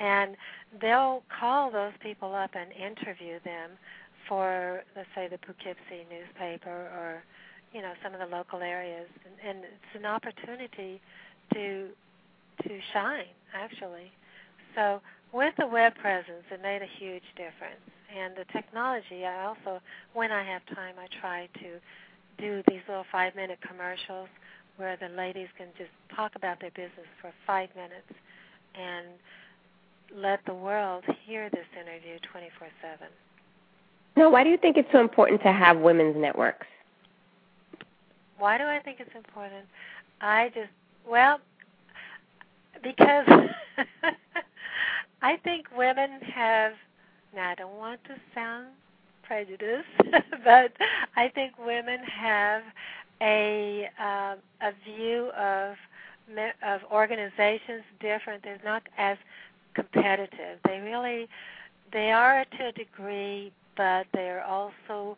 and 0.00 0.36
they'll 0.80 1.22
call 1.40 1.70
those 1.70 1.92
people 2.00 2.34
up 2.34 2.50
and 2.54 2.72
interview 2.72 3.38
them 3.44 3.70
for, 4.28 4.82
let's 4.96 5.08
say, 5.14 5.28
the 5.28 5.38
Poughkeepsie 5.38 6.06
newspaper 6.10 6.70
or 6.70 7.22
you 7.72 7.82
know 7.82 7.92
some 8.02 8.14
of 8.14 8.20
the 8.20 8.36
local 8.36 8.60
areas, 8.60 9.08
and, 9.24 9.56
and 9.56 9.64
it's 9.64 9.94
an 9.94 10.06
opportunity 10.06 11.00
to 11.54 11.88
to 12.62 12.78
shine 12.92 13.32
actually. 13.54 14.10
So 14.74 15.00
with 15.32 15.54
the 15.58 15.66
web 15.66 15.94
presence, 15.96 16.44
it 16.50 16.62
made 16.62 16.82
a 16.82 16.90
huge 16.98 17.24
difference. 17.36 17.82
And 18.16 18.34
the 18.36 18.44
technology, 18.52 19.24
I 19.24 19.46
also, 19.46 19.80
when 20.14 20.30
I 20.30 20.44
have 20.44 20.62
time, 20.74 20.94
I 20.98 21.08
try 21.20 21.48
to 21.60 21.80
do 22.38 22.62
these 22.68 22.80
little 22.88 23.04
five-minute 23.10 23.58
commercials 23.66 24.28
where 24.76 24.96
the 24.96 25.08
ladies 25.08 25.48
can 25.56 25.68
just 25.78 25.90
talk 26.14 26.32
about 26.36 26.60
their 26.60 26.70
business 26.70 27.06
for 27.20 27.32
five 27.46 27.68
minutes 27.74 28.12
and 28.74 29.06
let 30.14 30.40
the 30.46 30.54
world 30.54 31.04
hear 31.24 31.48
this 31.50 31.66
interview 31.74 32.18
24/7. 32.32 33.08
Now, 34.16 34.30
why 34.30 34.44
do 34.44 34.50
you 34.50 34.56
think 34.56 34.76
it's 34.76 34.90
so 34.92 35.00
important 35.00 35.42
to 35.42 35.52
have 35.52 35.78
women's 35.78 36.16
networks? 36.16 36.66
Why 38.38 38.58
do 38.58 38.64
I 38.64 38.78
think 38.80 39.00
it's 39.00 39.14
important? 39.14 39.66
I 40.20 40.50
just 40.54 40.70
well 41.06 41.40
because 42.82 43.26
I 45.22 45.36
think 45.38 45.66
women 45.76 46.20
have 46.34 46.72
now 47.34 47.50
I 47.50 47.54
don't 47.54 47.76
want 47.76 48.02
to 48.04 48.14
sound 48.34 48.68
prejudiced, 49.22 49.86
but 50.44 50.72
I 51.16 51.28
think 51.34 51.52
women 51.58 51.98
have 52.04 52.62
a 53.20 53.88
uh, 54.00 54.36
a 54.60 54.72
view 54.84 55.30
of 55.38 55.76
of 56.66 56.80
organizations 56.90 57.82
different. 58.00 58.42
They're 58.42 58.60
not 58.64 58.82
as 58.98 59.16
competitive. 59.74 60.58
They 60.64 60.80
really 60.80 61.28
they 61.92 62.10
are 62.10 62.44
to 62.58 62.66
a 62.68 62.72
degree, 62.72 63.52
but 63.76 64.06
they're 64.12 64.44
also 64.44 65.16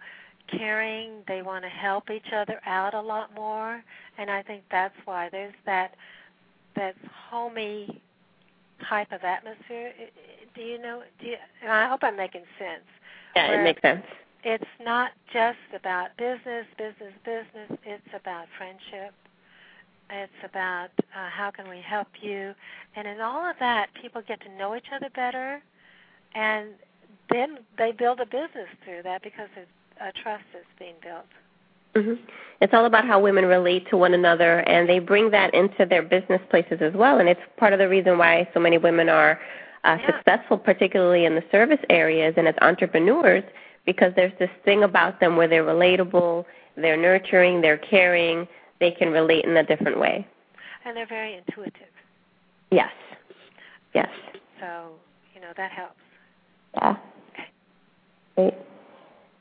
caring. 0.48 1.22
They 1.26 1.42
want 1.42 1.64
to 1.64 1.70
help 1.70 2.10
each 2.10 2.32
other 2.34 2.60
out 2.66 2.94
a 2.94 3.00
lot 3.00 3.34
more, 3.34 3.82
and 4.18 4.30
I 4.30 4.42
think 4.42 4.62
that's 4.70 4.94
why 5.04 5.28
there's 5.30 5.54
that 5.66 5.94
that 6.76 6.94
homey 7.30 8.00
type 8.88 9.10
of 9.12 9.24
atmosphere. 9.24 9.92
Do 10.54 10.62
you 10.62 10.78
know? 10.78 11.02
Do 11.20 11.26
you, 11.26 11.36
and 11.62 11.72
I 11.72 11.88
hope 11.88 12.00
I'm 12.02 12.16
making 12.16 12.44
sense. 12.58 12.84
Yeah, 13.34 13.60
it 13.60 13.64
makes 13.64 13.82
sense. 13.82 14.04
It's 14.44 14.64
not 14.84 15.10
just 15.32 15.58
about 15.74 16.16
business, 16.16 16.66
business, 16.76 17.12
business. 17.24 17.78
It's 17.84 18.14
about 18.14 18.46
friendship. 18.56 19.14
It's 20.10 20.32
about 20.44 20.90
uh, 20.98 21.28
how 21.30 21.50
can 21.50 21.68
we 21.68 21.82
help 21.86 22.08
you, 22.22 22.54
and 22.96 23.06
in 23.06 23.20
all 23.20 23.48
of 23.48 23.56
that, 23.60 23.88
people 24.00 24.22
get 24.26 24.40
to 24.40 24.48
know 24.56 24.74
each 24.74 24.86
other 24.94 25.10
better, 25.14 25.60
and 26.34 26.70
then 27.30 27.58
they 27.76 27.92
build 27.92 28.20
a 28.20 28.24
business 28.24 28.68
through 28.84 29.02
that 29.02 29.22
because 29.22 29.48
a 30.00 30.12
trust 30.22 30.44
that's 30.52 30.64
being 30.78 30.94
built. 31.02 31.26
Mm-hmm. 31.94 32.22
It's 32.60 32.72
all 32.74 32.86
about 32.86 33.06
how 33.06 33.20
women 33.20 33.44
relate 33.46 33.88
to 33.90 33.96
one 33.96 34.14
another, 34.14 34.60
and 34.60 34.88
they 34.88 34.98
bring 34.98 35.30
that 35.30 35.54
into 35.54 35.84
their 35.84 36.02
business 36.02 36.40
places 36.50 36.78
as 36.80 36.92
well. 36.94 37.18
And 37.18 37.28
it's 37.28 37.40
part 37.56 37.72
of 37.72 37.78
the 37.78 37.88
reason 37.88 38.18
why 38.18 38.48
so 38.54 38.60
many 38.60 38.78
women 38.78 39.08
are 39.08 39.38
uh, 39.84 39.96
yeah. 40.00 40.06
successful, 40.06 40.58
particularly 40.58 41.24
in 41.24 41.34
the 41.34 41.44
service 41.50 41.80
areas 41.90 42.34
and 42.36 42.48
as 42.48 42.54
entrepreneurs, 42.62 43.44
because 43.88 44.12
there's 44.16 44.38
this 44.38 44.50
thing 44.66 44.82
about 44.82 45.18
them 45.18 45.34
where 45.34 45.48
they're 45.48 45.64
relatable, 45.64 46.44
they're 46.76 46.94
nurturing, 46.94 47.62
they're 47.62 47.78
caring, 47.78 48.46
they 48.80 48.90
can 48.90 49.10
relate 49.10 49.46
in 49.46 49.56
a 49.56 49.64
different 49.64 49.98
way. 49.98 50.26
And 50.84 50.94
they're 50.94 51.06
very 51.06 51.36
intuitive. 51.36 51.94
Yes. 52.70 52.92
Yes. 53.94 54.10
So, 54.60 54.90
you 55.34 55.40
know, 55.40 55.52
that 55.56 55.70
helps. 55.70 55.94
Yeah. 56.74 56.96
Great. 58.36 58.54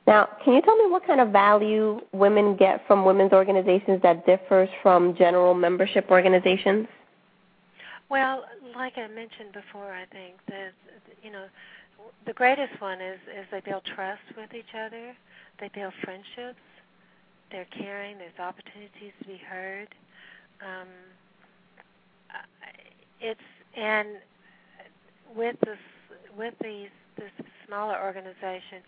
Now, 0.08 0.30
can 0.46 0.54
you 0.54 0.62
tell 0.62 0.78
me 0.78 0.90
what 0.90 1.06
kind 1.06 1.20
of 1.20 1.34
value 1.34 2.00
women 2.14 2.56
get 2.56 2.88
from 2.88 3.04
women's 3.04 3.34
organizations 3.34 4.02
that 4.02 4.26
differs 4.26 4.70
from 4.82 5.14
general 5.18 5.56
membership 5.56 6.10
organizations? 6.10 6.88
Well, 8.10 8.46
like 8.78 8.94
I 8.98 9.08
mentioned 9.08 9.52
before, 9.52 9.92
I 9.92 10.06
think 10.06 10.36
that 10.48 10.72
you 11.22 11.34
know 11.34 11.48
the 12.26 12.34
greatest 12.34 12.80
one 12.82 13.02
is 13.02 13.20
is 13.38 13.46
they 13.52 13.62
build 13.62 13.84
trust 13.86 14.22
with 14.36 14.54
each 14.54 14.74
other, 14.76 15.16
they 15.60 15.70
build 15.74 15.94
friendships, 16.04 16.60
they're 17.52 17.68
caring, 17.72 18.18
there's 18.18 18.38
opportunities 18.40 19.14
to 19.22 19.28
be 19.28 19.38
heard. 19.38 19.88
Um, 20.62 20.88
it's 23.22 23.40
and 23.76 24.10
with 25.36 25.56
this 25.66 25.78
with 26.38 26.54
these 26.62 26.90
this 27.18 27.32
smaller 27.68 27.98
organization, 28.04 28.82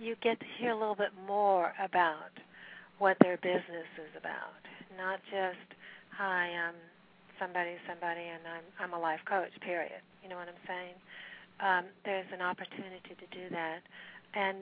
you 0.00 0.16
get 0.22 0.38
to 0.40 0.46
hear 0.58 0.70
a 0.72 0.78
little 0.78 0.94
bit 0.94 1.12
more 1.26 1.72
about 1.82 2.30
what 2.98 3.16
their 3.20 3.36
business 3.38 3.88
is 3.98 4.12
about, 4.18 4.62
not 4.96 5.20
just 5.30 5.58
hi, 6.16 6.50
I'm 6.50 6.74
somebody, 7.38 7.76
somebody, 7.88 8.22
and 8.22 8.42
I'm 8.46 8.64
I'm 8.80 8.94
a 8.94 9.00
life 9.00 9.20
coach. 9.28 9.52
Period. 9.60 10.02
You 10.22 10.28
know 10.28 10.36
what 10.36 10.48
I'm 10.48 10.62
saying? 10.66 10.94
Um, 11.60 11.84
there's 12.04 12.26
an 12.32 12.40
opportunity 12.40 13.14
to 13.18 13.36
do 13.36 13.48
that, 13.50 13.80
and 14.34 14.58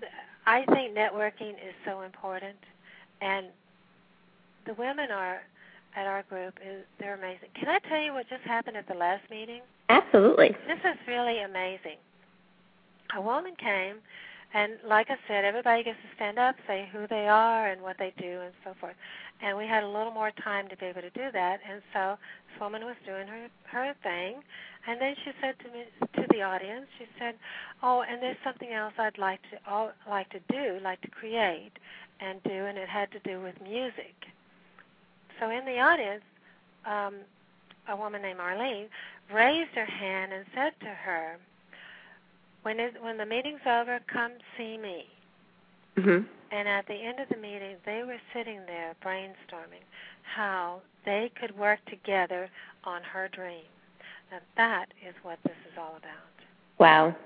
th- 0.00 0.12
I 0.46 0.64
think 0.72 0.96
networking 0.96 1.52
is 1.52 1.74
so 1.84 2.00
important. 2.00 2.56
And 3.20 3.46
the 4.66 4.74
women 4.74 5.10
are 5.10 5.42
at 5.96 6.06
our 6.06 6.22
group 6.24 6.58
is 6.64 6.84
they're 6.98 7.14
amazing. 7.14 7.48
Can 7.54 7.68
I 7.68 7.78
tell 7.88 8.00
you 8.00 8.14
what 8.14 8.28
just 8.28 8.42
happened 8.42 8.76
at 8.76 8.86
the 8.86 8.94
last 8.94 9.22
meeting? 9.30 9.60
Absolutely. 9.88 10.56
This 10.66 10.78
is 10.84 10.96
really 11.06 11.40
amazing. 11.40 11.96
A 13.16 13.20
woman 13.20 13.54
came 13.58 13.96
and 14.54 14.78
like 14.86 15.10
I 15.10 15.16
said, 15.28 15.44
everybody 15.44 15.84
gets 15.84 15.98
to 15.98 16.16
stand 16.16 16.38
up, 16.38 16.56
say 16.66 16.88
who 16.92 17.06
they 17.06 17.28
are 17.28 17.68
and 17.68 17.82
what 17.82 17.96
they 17.98 18.14
do, 18.18 18.40
and 18.40 18.52
so 18.64 18.72
forth. 18.80 18.94
And 19.42 19.58
we 19.58 19.66
had 19.66 19.82
a 19.84 19.88
little 19.88 20.10
more 20.10 20.30
time 20.42 20.68
to 20.68 20.76
be 20.76 20.86
able 20.86 21.02
to 21.02 21.10
do 21.10 21.30
that. 21.32 21.60
And 21.68 21.82
so 21.92 22.16
this 22.48 22.60
woman 22.60 22.84
was 22.84 22.96
doing 23.04 23.28
her 23.28 23.48
her 23.70 23.94
thing, 24.02 24.40
and 24.88 24.98
then 25.00 25.14
she 25.22 25.32
said 25.42 25.54
to 25.58 25.70
me 25.70 25.84
to 26.14 26.26
the 26.30 26.40
audience, 26.40 26.86
she 26.98 27.04
said, 27.18 27.34
"Oh, 27.82 28.02
and 28.08 28.22
there's 28.22 28.38
something 28.42 28.72
else 28.72 28.94
I'd 28.98 29.18
like 29.18 29.40
to 29.50 29.58
all, 29.70 29.92
like 30.08 30.30
to 30.30 30.40
do, 30.50 30.80
like 30.82 31.02
to 31.02 31.08
create 31.08 31.72
and 32.20 32.42
do, 32.42 32.50
and 32.50 32.78
it 32.78 32.88
had 32.88 33.10
to 33.12 33.18
do 33.20 33.38
with 33.40 33.60
music." 33.60 34.16
So 35.38 35.50
in 35.50 35.66
the 35.66 35.78
audience, 35.78 36.24
um, 36.86 37.16
a 37.86 37.96
woman 37.96 38.22
named 38.22 38.40
Arlene 38.40 38.88
raised 39.30 39.74
her 39.74 39.84
hand 39.84 40.32
and 40.32 40.46
said 40.54 40.72
to 40.80 40.86
her 40.86 41.36
when 42.62 42.80
it, 42.80 42.94
when 43.02 43.18
the 43.18 43.26
meeting's 43.26 43.60
over, 43.66 44.00
come 44.06 44.32
see 44.56 44.78
me. 44.78 45.04
Mm-hmm. 45.96 46.24
And 46.50 46.68
at 46.68 46.86
the 46.86 46.94
end 46.94 47.20
of 47.20 47.28
the 47.28 47.36
meeting, 47.36 47.76
they 47.84 48.04
were 48.04 48.20
sitting 48.32 48.60
there 48.66 48.94
brainstorming 49.04 49.84
how 50.22 50.80
they 51.04 51.30
could 51.38 51.56
work 51.58 51.78
together 51.86 52.48
on 52.84 53.02
her 53.02 53.28
dream. 53.28 53.64
And 54.32 54.42
that 54.56 54.86
is 55.06 55.14
what 55.22 55.38
this 55.44 55.56
is 55.70 55.78
all 55.78 55.96
about. 55.96 56.28
Wow. 56.78 57.16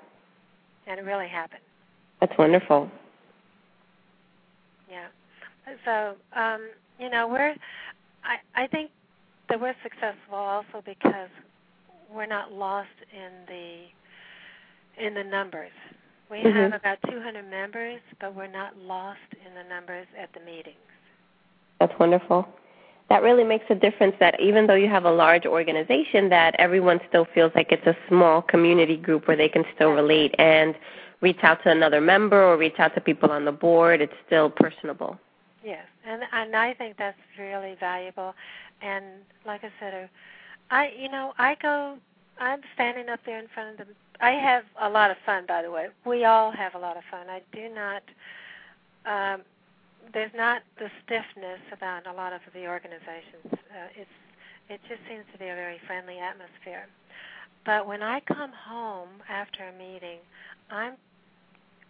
And 0.86 0.98
it 0.98 1.02
really 1.02 1.28
happened. 1.28 1.62
That's 2.20 2.36
wonderful. 2.38 2.90
Yeah. 4.90 5.06
So, 5.84 6.16
um, 6.38 6.68
you 6.98 7.10
know, 7.10 7.26
we're 7.28 7.54
I 8.24 8.36
I 8.54 8.66
think 8.66 8.90
that 9.48 9.60
we're 9.60 9.74
successful 9.82 10.36
also 10.36 10.82
because 10.84 11.30
we're 12.12 12.26
not 12.26 12.52
lost 12.52 12.88
in 13.12 13.30
the 13.46 15.04
in 15.04 15.14
the 15.14 15.24
numbers. 15.24 15.72
We 16.30 16.38
mm-hmm. 16.38 16.56
have 16.56 16.72
about 16.74 16.98
200 17.10 17.42
members, 17.50 18.00
but 18.20 18.34
we're 18.34 18.46
not 18.46 18.76
lost 18.78 19.20
in 19.46 19.54
the 19.54 19.68
numbers 19.68 20.06
at 20.18 20.32
the 20.32 20.40
meetings. 20.40 20.76
That's 21.78 21.92
wonderful. 21.98 22.48
That 23.12 23.22
really 23.22 23.44
makes 23.44 23.66
a 23.68 23.74
difference 23.74 24.14
that 24.20 24.40
even 24.40 24.66
though 24.66 24.74
you 24.74 24.88
have 24.88 25.04
a 25.04 25.10
large 25.10 25.44
organization 25.44 26.30
that 26.30 26.54
everyone 26.58 26.98
still 27.10 27.26
feels 27.34 27.52
like 27.54 27.70
it's 27.70 27.86
a 27.86 27.94
small 28.08 28.40
community 28.40 28.96
group 28.96 29.28
where 29.28 29.36
they 29.36 29.50
can 29.50 29.64
still 29.74 29.90
relate 29.90 30.34
and 30.38 30.74
reach 31.20 31.36
out 31.42 31.62
to 31.64 31.70
another 31.70 32.00
member 32.00 32.42
or 32.42 32.56
reach 32.56 32.78
out 32.78 32.94
to 32.94 33.02
people 33.02 33.30
on 33.30 33.44
the 33.44 33.52
board, 33.52 34.00
it's 34.00 34.14
still 34.26 34.48
personable. 34.48 35.18
Yes, 35.62 35.84
and 36.06 36.22
and 36.32 36.56
I 36.56 36.72
think 36.72 36.96
that's 36.96 37.18
really 37.38 37.76
valuable. 37.78 38.32
And 38.80 39.04
like 39.44 39.62
I 39.62 39.70
said, 39.78 39.92
uh, 39.92 40.74
I 40.74 40.90
you 40.98 41.10
know 41.10 41.34
I 41.36 41.56
go. 41.60 41.98
I'm 42.40 42.62
standing 42.72 43.10
up 43.10 43.20
there 43.26 43.38
in 43.38 43.46
front 43.52 43.78
of 43.78 43.88
the. 43.88 43.94
I 44.22 44.30
have 44.30 44.64
a 44.80 44.88
lot 44.88 45.10
of 45.10 45.18
fun, 45.26 45.44
by 45.46 45.60
the 45.60 45.70
way. 45.70 45.88
We 46.06 46.24
all 46.24 46.50
have 46.50 46.74
a 46.74 46.78
lot 46.78 46.96
of 46.96 47.02
fun. 47.10 47.26
I 47.28 47.42
do 47.52 47.68
not. 47.68 48.02
Um, 49.04 49.42
there's 50.12 50.32
not 50.34 50.62
the 50.78 50.88
stiffness 51.04 51.60
about 51.72 52.06
a 52.06 52.12
lot 52.12 52.32
of 52.32 52.40
the 52.54 52.66
organizations. 52.66 53.46
Uh, 53.52 53.88
it's 53.96 54.10
it 54.68 54.80
just 54.88 55.00
seems 55.08 55.24
to 55.32 55.38
be 55.38 55.46
a 55.48 55.54
very 55.54 55.78
friendly 55.86 56.18
atmosphere. 56.18 56.86
But 57.64 57.86
when 57.86 58.02
I 58.02 58.20
come 58.20 58.52
home 58.52 59.08
after 59.28 59.68
a 59.68 59.72
meeting, 59.72 60.18
I'm 60.70 60.94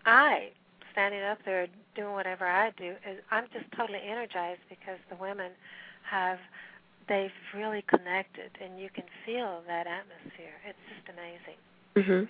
I 0.04 0.50
standing 0.92 1.22
up 1.22 1.38
there 1.44 1.66
doing 1.94 2.12
whatever 2.12 2.46
I 2.46 2.70
do, 2.76 2.94
I'm 3.30 3.44
just 3.52 3.64
totally 3.76 4.00
energized 4.06 4.60
because 4.68 4.98
the 5.10 5.16
women 5.16 5.52
have 6.08 6.38
they've 7.08 7.30
really 7.54 7.82
connected, 7.88 8.50
and 8.62 8.78
you 8.78 8.88
can 8.94 9.04
feel 9.26 9.62
that 9.66 9.86
atmosphere. 9.86 10.54
It's 10.66 10.78
just 10.88 11.08
amazing. 11.08 11.58
Mhm. 11.96 12.28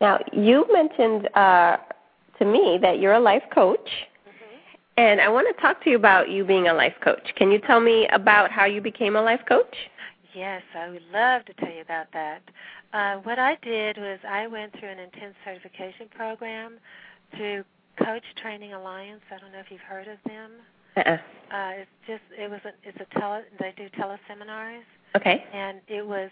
Now 0.00 0.20
you 0.32 0.66
mentioned 0.72 1.28
uh, 1.34 1.76
to 2.38 2.44
me 2.44 2.78
that 2.82 2.98
you're 2.98 3.14
a 3.14 3.20
life 3.20 3.42
coach, 3.52 3.78
mm-hmm. 4.26 4.56
and 4.96 5.20
I 5.20 5.28
want 5.28 5.54
to 5.54 5.62
talk 5.62 5.82
to 5.84 5.90
you 5.90 5.96
about 5.96 6.30
you 6.30 6.44
being 6.44 6.68
a 6.68 6.74
life 6.74 6.94
coach. 7.02 7.34
Can 7.36 7.50
you 7.50 7.58
tell 7.60 7.80
me 7.80 8.08
about 8.12 8.50
how 8.50 8.64
you 8.64 8.80
became 8.80 9.16
a 9.16 9.22
life 9.22 9.40
coach? 9.48 9.74
Yes, 10.34 10.62
I 10.76 10.88
would 10.90 11.02
love 11.12 11.44
to 11.46 11.54
tell 11.54 11.70
you 11.70 11.80
about 11.80 12.06
that. 12.12 12.42
Uh, 12.92 13.16
what 13.22 13.38
I 13.38 13.56
did 13.62 13.96
was 13.96 14.18
I 14.28 14.46
went 14.46 14.78
through 14.78 14.88
an 14.88 14.98
intense 14.98 15.34
certification 15.44 16.08
program 16.14 16.78
through 17.36 17.64
Coach 18.02 18.22
Training 18.40 18.72
Alliance. 18.72 19.20
I 19.30 19.38
don't 19.38 19.52
know 19.52 19.58
if 19.58 19.70
you've 19.70 19.80
heard 19.80 20.08
of 20.08 20.18
them. 20.26 20.52
Uh-uh. 20.96 21.16
Uh, 21.54 21.70
it's 21.80 21.90
just 22.06 22.22
it 22.38 22.50
was 22.50 22.60
a, 22.64 22.72
it's 22.82 22.98
a 23.00 23.18
tele 23.18 23.42
they 23.58 23.72
do 23.76 23.88
teleseminars. 23.98 24.82
Okay. 25.16 25.44
And 25.52 25.80
it 25.88 26.06
was 26.06 26.30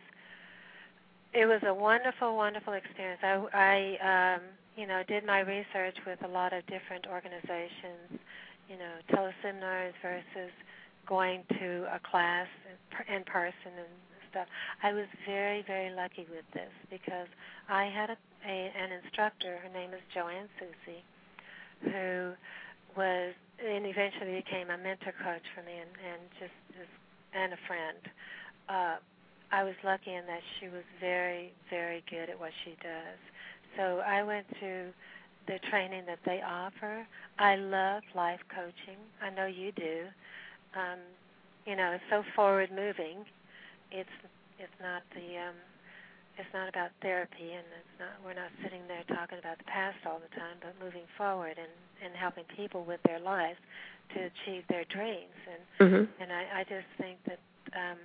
it 1.33 1.47
was 1.47 1.61
a 1.67 1.75
wonderful 1.75 2.37
wonderful 2.37 2.73
experience. 2.73 3.21
I 3.23 3.99
I 4.01 4.35
um 4.35 4.41
you 4.77 4.87
know 4.87 5.03
did 5.09 5.25
my 5.25 5.41
research 5.41 5.97
with 6.07 6.23
a 6.25 6.29
lot 6.29 6.53
of 6.53 6.65
different 6.67 7.07
organizations, 7.07 8.21
you 8.69 8.77
know 8.77 8.95
teleseminars 9.11 9.93
versus 10.03 10.53
going 11.09 11.43
to 11.59 11.87
a 11.95 12.01
class 12.11 12.47
in 13.09 13.23
person 13.25 13.73
and 13.79 13.89
stuff. 14.31 14.47
I 14.83 14.93
was 14.93 15.07
very, 15.27 15.65
very 15.67 15.95
lucky 15.95 16.27
with 16.29 16.45
this 16.53 16.73
because 16.91 17.29
I 17.69 17.85
had 17.85 18.11
a, 18.11 18.19
a 18.45 18.73
an 18.75 18.93
instructor. 19.05 19.59
Her 19.63 19.73
name 19.73 19.95
is 19.95 20.03
Joanne 20.13 20.49
Susie, 20.59 21.03
who 21.85 22.33
was 22.97 23.33
and 23.57 23.87
eventually 23.87 24.45
became 24.45 24.69
a 24.69 24.77
mentor 24.77 25.17
coach 25.25 25.45
for 25.57 25.63
me 25.65 25.73
and, 25.81 25.93
and 25.97 26.23
just, 26.37 26.57
and 27.33 27.53
a 27.53 27.61
friend. 27.67 28.01
Uh, 28.69 28.97
I 29.53 29.65
was 29.65 29.75
lucky 29.85 30.13
in 30.13 30.27
that 30.27 30.43
she 30.59 30.69
was 30.69 30.85
very, 31.01 31.53
very 31.71 32.05
good 32.11 32.29
at 32.29 32.39
what 32.39 32.53
she 32.65 32.77
does. 32.83 33.21
So 33.77 34.03
I 34.07 34.23
went 34.23 34.47
to 34.61 34.89
the 35.47 35.59
training 35.71 36.05
that 36.07 36.19
they 36.25 36.41
offer. 36.43 37.07
I 37.39 37.57
love 37.57 38.03
life 38.15 38.41
coaching. 38.55 38.99
I 39.23 39.31
know 39.31 39.47
you 39.47 39.73
do. 39.73 40.05
Um, 40.75 40.99
you 41.67 41.77
know, 41.77 41.93
it's 41.93 42.05
so 42.11 42.23
forward 42.35 42.71
moving 42.75 43.25
it's 43.91 44.17
it's 44.59 44.79
not 44.81 45.03
the 45.15 45.37
um 45.39 45.59
it's 46.37 46.53
not 46.53 46.69
about 46.69 46.93
therapy 47.01 47.55
and 47.55 47.65
it's 47.81 47.97
not 47.99 48.15
we're 48.25 48.37
not 48.37 48.51
sitting 48.63 48.83
there 48.89 49.05
talking 49.15 49.39
about 49.39 49.59
the 49.59 49.69
past 49.69 49.99
all 50.07 50.19
the 50.19 50.33
time 50.35 50.59
but 50.61 50.75
moving 50.83 51.07
forward 51.17 51.55
and 51.57 51.73
and 52.03 52.15
helping 52.17 52.45
people 52.57 52.85
with 52.85 53.01
their 53.05 53.21
lives 53.21 53.59
to 54.15 54.21
achieve 54.21 54.63
their 54.69 54.85
dreams 54.91 55.37
and 55.47 55.63
mm-hmm. 55.81 56.05
and 56.23 56.33
I 56.33 56.61
I 56.61 56.63
just 56.65 56.89
think 56.99 57.19
that 57.27 57.41
um 57.77 57.99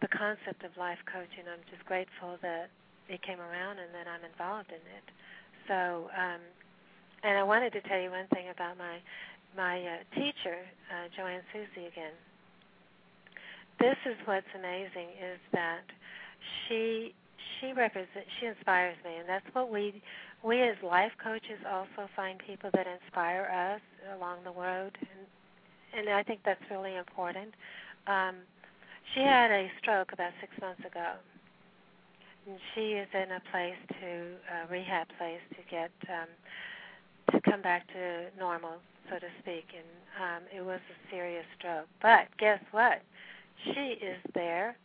the 0.00 0.08
concept 0.08 0.64
of 0.64 0.72
life 0.76 1.00
coaching 1.06 1.44
I'm 1.46 1.62
just 1.70 1.84
grateful 1.86 2.38
that 2.42 2.70
it 3.08 3.22
came 3.22 3.40
around 3.40 3.78
and 3.78 3.92
that 3.94 4.06
I'm 4.08 4.24
involved 4.24 4.70
in 4.70 4.82
it 4.82 5.06
so 5.68 6.10
um 6.16 6.40
and 7.24 7.38
I 7.38 7.42
wanted 7.42 7.72
to 7.72 7.80
tell 7.82 8.00
you 8.00 8.10
one 8.10 8.28
thing 8.32 8.48
about 8.52 8.78
my 8.78 8.98
my 9.56 9.80
uh, 9.80 10.02
teacher 10.14 10.58
uh, 10.90 11.08
Joanne 11.16 11.44
Susie 11.52 11.86
again 11.86 12.14
this 13.80 13.96
is 14.06 14.16
what's 14.24 14.46
amazing 14.54 15.10
is 15.18 15.38
that 15.52 15.84
she 16.68 17.14
she 17.60 17.72
represents 17.72 18.28
she 18.40 18.46
inspires 18.46 18.96
me 19.04 19.16
and 19.20 19.28
that's 19.28 19.46
what 19.52 19.70
we 19.70 20.02
we 20.42 20.60
as 20.62 20.76
life 20.82 21.12
coaches 21.22 21.60
also 21.70 22.08
find 22.14 22.38
people 22.46 22.70
that 22.74 22.86
inspire 22.86 23.48
us 23.48 23.80
along 24.16 24.38
the 24.44 24.50
road 24.52 24.96
and 25.00 25.26
and 25.96 26.08
I 26.08 26.24
think 26.24 26.40
that's 26.44 26.62
really 26.70 26.96
important. 26.96 27.54
Um 28.06 28.36
she 29.14 29.20
had 29.20 29.50
a 29.50 29.70
stroke 29.80 30.12
about 30.12 30.32
6 30.40 30.52
months 30.60 30.80
ago. 30.80 31.14
And 32.46 32.58
she 32.74 32.92
is 32.92 33.08
in 33.14 33.32
a 33.32 33.40
place 33.50 33.80
to 34.00 34.36
a 34.52 34.70
rehab 34.70 35.08
place 35.18 35.40
to 35.50 35.62
get 35.70 35.90
um 36.08 36.28
to 37.32 37.40
come 37.50 37.62
back 37.62 37.86
to 37.88 38.26
normal, 38.38 38.76
so 39.08 39.18
to 39.18 39.28
speak. 39.40 39.64
And 39.72 39.88
um 40.20 40.42
it 40.54 40.64
was 40.64 40.80
a 40.80 41.10
serious 41.10 41.46
stroke. 41.58 41.88
But 42.02 42.28
guess 42.38 42.60
what? 42.70 43.02
she 43.64 43.98
is 44.04 44.18
there, 44.34 44.76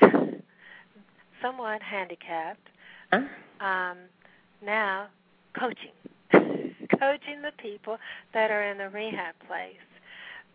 somewhat 1.42 1.82
handicapped, 1.82 2.68
huh? 3.12 3.64
um, 3.64 3.98
now 4.64 5.06
coaching, 5.58 5.94
coaching 6.32 7.42
the 7.42 7.52
people 7.62 7.98
that 8.34 8.50
are 8.50 8.70
in 8.70 8.78
the 8.78 8.88
rehab 8.88 9.34
place. 9.46 9.76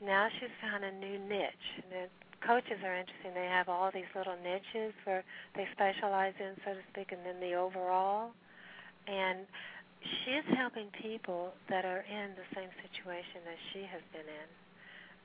Now 0.03 0.27
she's 0.39 0.49
found 0.61 0.83
a 0.83 0.91
new 0.91 1.17
niche. 1.19 1.51
And 1.77 2.09
coaches 2.45 2.79
are 2.83 2.95
interesting. 2.95 3.33
They 3.33 3.47
have 3.47 3.69
all 3.69 3.91
these 3.93 4.09
little 4.15 4.35
niches 4.43 4.93
where 5.03 5.23
they 5.55 5.67
specialize 5.73 6.33
in, 6.39 6.55
so 6.65 6.73
to 6.73 6.83
speak, 6.91 7.11
and 7.11 7.21
then 7.25 7.39
the 7.39 7.55
overall. 7.55 8.31
And 9.07 9.47
she's 10.03 10.45
helping 10.57 10.87
people 11.01 11.53
that 11.69 11.85
are 11.85 12.03
in 12.09 12.35
the 12.35 12.47
same 12.55 12.69
situation 12.83 13.43
that 13.45 13.59
she 13.71 13.87
has 13.87 14.03
been 14.11 14.27
in. 14.27 14.49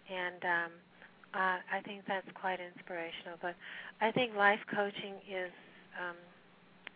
And 0.08 0.40
um, 0.44 0.72
uh, 1.34 1.58
I 1.70 1.80
think 1.84 2.02
that's 2.06 2.26
quite 2.34 2.58
inspirational. 2.60 3.36
But 3.42 3.54
I 4.00 4.10
think 4.10 4.34
life 4.36 4.60
coaching 4.74 5.20
is, 5.28 5.52
um, 5.98 6.16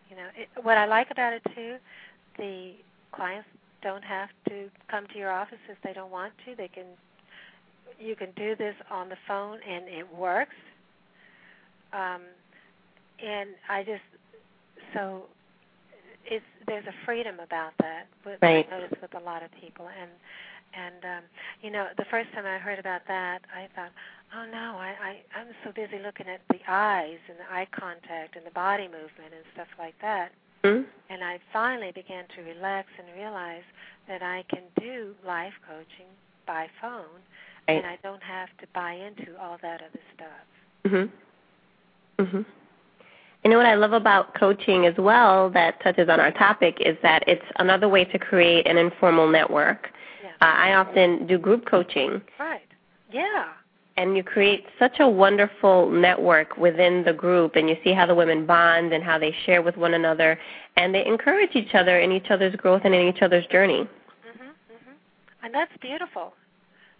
you 0.09 0.15
know, 0.15 0.27
it, 0.35 0.49
what 0.63 0.77
I 0.77 0.85
like 0.85 1.11
about 1.11 1.33
it 1.33 1.43
too. 1.55 1.77
The 2.37 2.73
clients 3.11 3.47
don't 3.83 4.03
have 4.03 4.29
to 4.49 4.69
come 4.89 5.05
to 5.13 5.19
your 5.19 5.31
office 5.31 5.61
if 5.69 5.77
they 5.83 5.93
don't 5.93 6.11
want 6.11 6.33
to. 6.45 6.55
They 6.55 6.69
can, 6.69 6.85
you 7.99 8.15
can 8.15 8.29
do 8.35 8.55
this 8.55 8.75
on 8.91 9.09
the 9.09 9.17
phone, 9.27 9.59
and 9.67 9.87
it 9.87 10.07
works. 10.15 10.55
Um, 11.91 12.21
and 13.23 13.49
I 13.69 13.83
just 13.83 14.01
so 14.93 15.23
it's 16.25 16.45
there's 16.67 16.85
a 16.85 17.05
freedom 17.05 17.39
about 17.39 17.73
that. 17.79 18.07
With, 18.25 18.39
right. 18.41 18.65
I 18.67 18.79
notice 18.79 18.97
with 19.01 19.13
a 19.15 19.23
lot 19.23 19.43
of 19.43 19.49
people, 19.59 19.87
and 19.87 20.09
and 20.73 21.03
um, 21.05 21.23
you 21.61 21.69
know, 21.69 21.87
the 21.97 22.05
first 22.09 22.31
time 22.33 22.45
I 22.45 22.57
heard 22.57 22.79
about 22.79 23.01
that, 23.07 23.41
I 23.53 23.67
thought, 23.75 23.91
oh 24.35 24.45
no, 24.51 24.77
I, 24.77 24.95
I 25.01 25.39
I'm 25.39 25.47
so 25.63 25.71
busy 25.71 26.01
looking 26.03 26.27
at 26.27 26.41
the 26.49 26.59
eyes 26.67 27.19
and 27.29 27.37
the 27.37 27.53
eye 27.53 27.67
contact 27.71 28.35
and 28.35 28.45
the 28.45 28.51
body 28.51 28.85
movement 28.85 29.33
and 29.35 29.45
stuff 29.53 29.67
like 29.77 29.95
that. 30.01 30.31
Mm-hmm. 30.63 30.83
And 31.09 31.23
I 31.23 31.39
finally 31.51 31.91
began 31.91 32.25
to 32.35 32.41
relax 32.41 32.87
and 32.97 33.07
realize 33.17 33.67
that 34.07 34.23
I 34.23 34.43
can 34.49 34.63
do 34.79 35.13
life 35.25 35.53
coaching 35.67 36.07
by 36.47 36.67
phone, 36.81 37.21
right. 37.67 37.77
and 37.77 37.85
I 37.85 37.97
don't 38.03 38.23
have 38.23 38.49
to 38.59 38.67
buy 38.73 38.93
into 38.93 39.39
all 39.41 39.57
that 39.61 39.81
other 39.81 39.99
stuff. 40.15 40.45
Mhm. 40.85 41.09
Mhm. 42.19 42.45
You 43.43 43.49
know 43.49 43.57
what 43.57 43.65
I 43.65 43.75
love 43.75 43.93
about 43.93 44.33
coaching 44.35 44.85
as 44.85 44.95
well 44.97 45.49
that 45.49 45.81
touches 45.81 46.07
on 46.09 46.19
our 46.19 46.31
topic 46.31 46.79
is 46.79 46.97
that 47.01 47.23
it's 47.27 47.45
another 47.57 47.89
way 47.89 48.05
to 48.05 48.17
create 48.17 48.67
an 48.67 48.77
informal 48.77 49.27
network. 49.27 49.91
Yeah. 50.23 50.29
Uh, 50.41 50.53
I 50.55 50.73
often 50.75 51.27
do 51.27 51.37
group 51.37 51.65
coaching. 51.65 52.21
Right. 52.39 52.61
Yeah. 53.11 53.45
and 53.95 54.17
you 54.17 54.23
create 54.23 54.65
such 54.79 54.99
a 54.99 55.07
wonderful 55.07 55.87
network 55.91 56.57
within 56.57 57.03
the 57.03 57.13
group 57.13 57.55
and 57.55 57.69
you 57.69 57.77
see 57.83 57.93
how 57.93 58.07
the 58.07 58.15
women 58.15 58.43
bond 58.43 58.91
and 58.91 59.03
how 59.03 59.19
they 59.19 59.31
share 59.45 59.61
with 59.61 59.77
one 59.77 59.93
another 59.93 60.39
and 60.77 60.95
they 60.95 61.05
encourage 61.05 61.55
each 61.55 61.75
other 61.75 61.99
in 61.99 62.11
each 62.11 62.31
other's 62.31 62.55
growth 62.55 62.81
and 62.85 62.95
in 62.95 63.07
each 63.07 63.21
other's 63.21 63.45
journey. 63.47 63.87
Mhm. 64.25 64.47
Mhm. 64.47 64.95
And 65.43 65.53
that's 65.53 65.77
beautiful. 65.77 66.33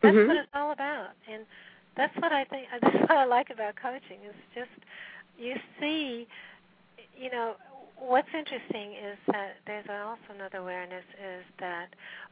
That's 0.03 0.15
Mhm. 0.15 0.27
what 0.27 0.37
it's 0.37 0.49
all 0.53 0.71
about. 0.71 1.11
And 1.27 1.45
that's 1.95 2.15
what 2.17 2.31
I 2.33 2.43
think 2.45 2.67
that's 2.81 2.95
what 3.09 3.11
I 3.11 3.25
like 3.25 3.49
about 3.49 3.75
coaching 3.77 4.19
is 4.27 4.35
just 4.53 4.71
you 5.37 5.55
see 5.79 6.27
you 7.17 7.29
know 7.31 7.55
what's 7.97 8.27
interesting 8.33 8.93
is 8.93 9.17
that 9.27 9.55
there's 9.65 9.87
also 9.89 10.33
another 10.35 10.57
awareness 10.57 11.05
is 11.17 11.45
that 11.59 11.87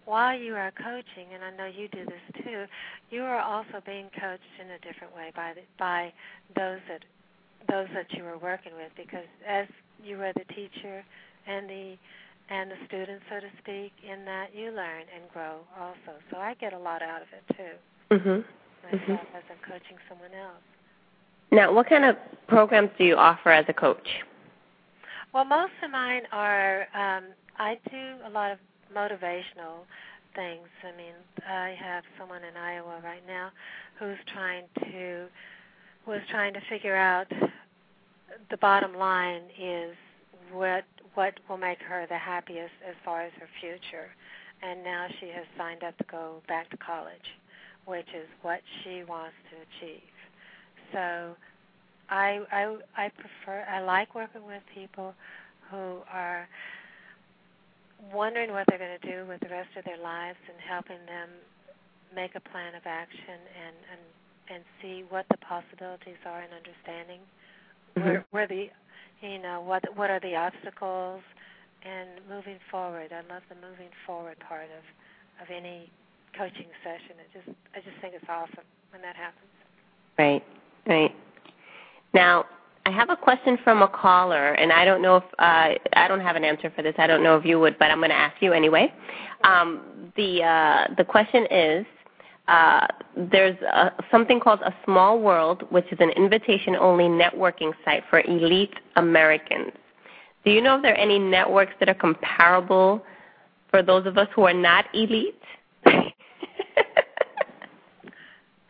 while 0.05 0.37
you 0.37 0.55
are 0.55 0.71
coaching, 0.71 1.27
and 1.33 1.43
I 1.43 1.51
know 1.55 1.65
you 1.65 1.87
do 1.87 2.03
this 2.05 2.43
too, 2.43 2.65
you 3.09 3.23
are 3.23 3.39
also 3.39 3.79
being 3.85 4.09
coached 4.19 4.43
in 4.59 4.71
a 4.71 4.79
different 4.79 5.15
way 5.15 5.31
by 5.35 5.53
the, 5.53 5.61
by 5.77 6.11
those 6.55 6.79
that 6.89 7.03
those 7.69 7.87
that 7.93 8.11
you 8.13 8.25
are 8.25 8.37
working 8.39 8.73
with, 8.75 8.91
because 8.97 9.27
as 9.47 9.67
you 10.03 10.19
are 10.21 10.33
the 10.33 10.45
teacher 10.53 11.05
and 11.47 11.69
the 11.69 11.95
and 12.49 12.71
the 12.71 12.75
student, 12.87 13.21
so 13.29 13.39
to 13.39 13.47
speak, 13.59 13.93
in 14.03 14.25
that 14.25 14.53
you 14.53 14.71
learn 14.71 15.03
and 15.13 15.29
grow 15.31 15.59
also. 15.79 16.19
So 16.29 16.37
I 16.37 16.53
get 16.55 16.73
a 16.73 16.77
lot 16.77 17.01
out 17.01 17.21
of 17.21 17.27
it 17.33 17.43
too 17.55 18.17
Mhm. 18.17 18.43
myself 18.83 19.01
Mhm. 19.07 19.35
as 19.35 19.43
I'm 19.49 19.57
coaching 19.59 19.97
someone 20.09 20.33
else. 20.33 20.63
Now, 21.51 21.71
what 21.71 21.87
kind 21.87 22.05
of 22.05 22.17
programs 22.47 22.91
do 22.97 23.03
you 23.03 23.17
offer 23.17 23.49
as 23.51 23.67
a 23.69 23.73
coach? 23.73 24.23
Well, 25.33 25.45
most 25.45 25.73
of 25.81 25.91
mine 25.91 26.27
are 26.31 26.87
um, 26.93 27.33
I 27.57 27.75
do 27.89 28.17
a 28.25 28.29
lot 28.29 28.51
of 28.51 28.59
motivational 28.93 29.85
things. 30.35 30.67
I 30.83 30.91
mean, 30.93 31.13
I 31.47 31.71
have 31.79 32.03
someone 32.17 32.43
in 32.43 32.57
Iowa 32.57 32.99
right 33.03 33.25
now 33.27 33.51
who's 33.97 34.17
trying 34.25 34.67
to 34.79 35.29
was 36.05 36.21
trying 36.29 36.53
to 36.53 36.61
figure 36.61 36.95
out 36.95 37.31
the 38.49 38.57
bottom 38.57 38.93
line 38.95 39.43
is 39.57 39.95
what 40.51 40.83
what 41.15 41.33
will 41.49 41.57
make 41.57 41.79
her 41.81 42.05
the 42.07 42.17
happiest 42.17 42.73
as 42.87 42.95
far 43.03 43.21
as 43.21 43.31
her 43.39 43.47
future. 43.59 44.09
And 44.61 44.83
now 44.83 45.07
she 45.19 45.27
has 45.29 45.45
signed 45.57 45.83
up 45.83 45.97
to 45.97 46.03
go 46.09 46.41
back 46.47 46.69
to 46.69 46.77
college, 46.77 47.27
which 47.85 48.07
is 48.15 48.27
what 48.41 48.61
she 48.83 49.03
wants 49.03 49.35
to 49.51 49.55
achieve. 49.57 50.13
So 50.93 51.35
I 52.09 52.41
I 52.51 52.77
I 52.97 53.09
prefer 53.09 53.65
I 53.69 53.81
like 53.81 54.15
working 54.15 54.45
with 54.45 54.61
people 54.73 55.13
who 55.69 55.99
are 56.11 56.47
wondering 58.13 58.51
what 58.51 58.65
they're 58.67 58.79
going 58.79 58.99
to 58.99 59.07
do 59.11 59.25
with 59.27 59.39
the 59.41 59.49
rest 59.49 59.69
of 59.77 59.85
their 59.85 59.97
lives 60.01 60.37
and 60.49 60.57
helping 60.59 60.99
them 61.05 61.29
make 62.15 62.35
a 62.35 62.41
plan 62.51 62.75
of 62.75 62.83
action 62.85 63.39
and 63.65 63.75
and 63.91 64.01
and 64.55 64.63
see 64.81 65.03
what 65.09 65.25
the 65.31 65.37
possibilities 65.37 66.19
are 66.25 66.41
and 66.41 66.51
understanding 66.53 67.21
Mhm. 67.97 68.03
where 68.03 68.25
where 68.31 68.47
the 68.47 68.69
you 69.21 69.39
know 69.39 69.61
what 69.61 69.83
what 69.95 70.09
are 70.09 70.19
the 70.19 70.35
obstacles 70.35 71.21
and 71.83 72.09
moving 72.29 72.57
forward. 72.69 73.11
I 73.11 73.21
love 73.33 73.43
the 73.49 73.55
moving 73.55 73.89
forward 74.05 74.37
part 74.47 74.65
of 74.65 75.43
of 75.43 75.49
any 75.49 75.89
coaching 76.37 76.67
session. 76.83 77.15
It 77.19 77.29
just 77.33 77.57
I 77.75 77.79
just 77.79 77.99
think 78.01 78.13
it's 78.15 78.25
awesome 78.29 78.65
when 78.91 79.01
that 79.01 79.15
happens. 79.15 79.49
Right, 80.17 80.43
right. 80.87 81.15
Now, 82.13 82.45
I 82.85 82.91
have 82.91 83.09
a 83.09 83.15
question 83.15 83.57
from 83.63 83.81
a 83.81 83.87
caller, 83.87 84.53
and 84.53 84.71
I 84.71 84.85
don't 84.85 85.01
know 85.01 85.17
if 85.17 85.23
uh, 85.39 85.73
I 85.93 86.07
don't 86.07 86.19
have 86.19 86.35
an 86.35 86.43
answer 86.43 86.71
for 86.75 86.81
this. 86.81 86.95
I 86.97 87.07
don't 87.07 87.23
know 87.23 87.37
if 87.37 87.45
you 87.45 87.59
would, 87.59 87.77
but 87.79 87.91
I'm 87.91 87.99
going 87.99 88.09
to 88.09 88.15
ask 88.15 88.35
you 88.41 88.53
anyway. 88.53 88.93
Um, 89.43 90.11
the 90.15 90.43
uh, 90.43 90.93
the 90.97 91.03
question 91.03 91.47
is. 91.49 91.85
Uh, 92.47 92.87
there's 93.15 93.55
a, 93.61 93.91
something 94.09 94.39
called 94.39 94.61
a 94.61 94.73
small 94.83 95.19
world, 95.19 95.63
which 95.69 95.85
is 95.91 95.99
an 95.99 96.09
invitation-only 96.11 97.05
networking 97.05 97.71
site 97.85 98.03
for 98.09 98.21
elite 98.21 98.73
Americans. 98.95 99.71
Do 100.43 100.51
you 100.51 100.61
know 100.61 100.77
if 100.77 100.81
there 100.81 100.93
are 100.93 100.97
any 100.97 101.19
networks 101.19 101.73
that 101.79 101.87
are 101.87 101.93
comparable 101.93 103.05
for 103.69 103.83
those 103.83 104.05
of 104.07 104.17
us 104.17 104.27
who 104.35 104.43
are 104.43 104.53
not 104.53 104.85
elite? 104.93 105.39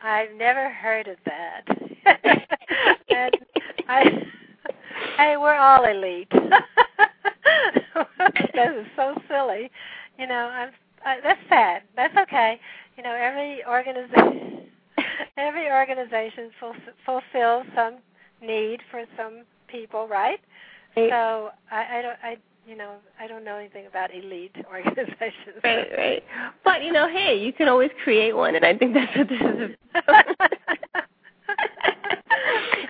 I've 0.02 0.34
never 0.36 0.68
heard 0.68 1.08
of 1.08 1.16
that. 1.24 1.62
and 3.08 3.36
I, 3.88 4.26
hey, 5.16 5.36
we're 5.38 5.56
all 5.56 5.84
elite. 5.84 6.28
that 8.54 8.76
is 8.76 8.86
so 8.96 9.14
silly. 9.28 9.70
You 10.18 10.26
know, 10.26 10.48
I'm. 10.52 10.70
I, 11.04 11.16
that's 11.22 11.40
sad. 11.48 11.82
That's 11.96 12.16
okay. 12.16 12.58
You 12.96 13.02
know, 13.02 13.14
every 13.14 13.64
organization, 13.66 14.66
every 15.36 15.70
organization 15.70 16.50
ful- 16.60 16.74
fulfills 17.04 17.66
some 17.74 17.98
need 18.42 18.80
for 18.90 19.04
some 19.16 19.42
people, 19.68 20.08
right? 20.08 20.40
Right. 20.96 21.10
So 21.10 21.50
I, 21.70 21.98
I 21.98 22.02
don't. 22.02 22.18
I 22.22 22.36
you 22.66 22.76
know, 22.76 22.94
I 23.18 23.26
don't 23.26 23.44
know 23.44 23.56
anything 23.56 23.86
about 23.86 24.14
elite 24.14 24.54
organizations. 24.72 25.58
Right, 25.64 25.88
right. 25.96 26.22
But 26.64 26.84
you 26.84 26.92
know, 26.92 27.08
hey, 27.08 27.36
you 27.38 27.52
can 27.52 27.68
always 27.68 27.90
create 28.04 28.36
one, 28.36 28.54
and 28.54 28.64
I 28.64 28.76
think 28.76 28.94
that's 28.94 29.16
what 29.16 29.28
this 29.28 29.40
is. 29.40 29.76
about. 29.94 30.24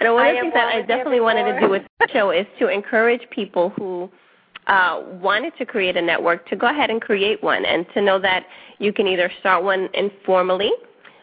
and 0.00 0.14
one 0.14 0.26
of 0.26 0.34
the 0.34 0.40
things 0.40 0.54
that 0.54 0.74
I 0.74 0.82
definitely 0.82 1.20
wanted 1.20 1.52
to 1.52 1.60
do 1.60 1.70
with 1.70 1.82
the 2.00 2.08
show 2.12 2.30
is 2.30 2.46
to 2.58 2.68
encourage 2.68 3.22
people 3.30 3.70
who 3.70 4.10
uh, 4.66 5.02
wanted 5.20 5.56
to 5.58 5.66
create 5.66 5.96
a 5.96 6.02
network 6.02 6.48
to 6.48 6.56
go 6.56 6.68
ahead 6.68 6.90
and 6.90 7.00
create 7.00 7.42
one, 7.42 7.64
and 7.64 7.86
to 7.94 8.00
know 8.00 8.18
that 8.20 8.46
you 8.78 8.92
can 8.92 9.06
either 9.06 9.30
start 9.40 9.64
one 9.64 9.88
informally, 9.94 10.72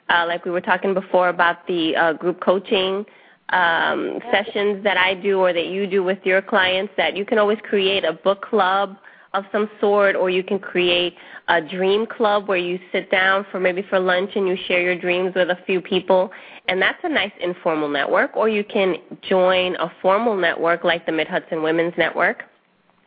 uh, 0.09 0.25
like 0.27 0.45
we 0.45 0.51
were 0.51 0.61
talking 0.61 0.93
before 0.93 1.29
about 1.29 1.65
the 1.67 1.95
uh, 1.95 2.13
group 2.13 2.39
coaching 2.41 3.05
um, 3.49 4.19
sessions 4.31 4.83
that 4.83 4.97
I 4.97 5.13
do 5.15 5.39
or 5.39 5.53
that 5.53 5.67
you 5.67 5.87
do 5.87 6.03
with 6.03 6.19
your 6.23 6.41
clients, 6.41 6.93
that 6.97 7.15
you 7.15 7.25
can 7.25 7.37
always 7.37 7.57
create 7.63 8.03
a 8.03 8.13
book 8.13 8.41
club 8.41 8.97
of 9.33 9.43
some 9.51 9.69
sort, 9.79 10.15
or 10.15 10.29
you 10.29 10.43
can 10.43 10.57
create 10.57 11.15
a 11.49 11.61
dream 11.61 12.05
club 12.05 12.47
where 12.47 12.57
you 12.57 12.79
sit 12.91 13.11
down 13.11 13.45
for 13.51 13.59
maybe 13.59 13.83
for 13.83 13.99
lunch 13.99 14.31
and 14.35 14.47
you 14.47 14.57
share 14.67 14.81
your 14.81 14.97
dreams 14.97 15.33
with 15.35 15.49
a 15.49 15.57
few 15.65 15.81
people, 15.81 16.31
and 16.67 16.81
that's 16.81 16.97
a 17.03 17.09
nice 17.09 17.31
informal 17.39 17.87
network. 17.87 18.35
Or 18.35 18.49
you 18.49 18.63
can 18.63 18.95
join 19.21 19.75
a 19.75 19.91
formal 20.01 20.35
network 20.35 20.83
like 20.83 21.05
the 21.05 21.11
Mid 21.11 21.27
Hudson 21.27 21.61
Women's 21.61 21.93
Network, 21.97 22.43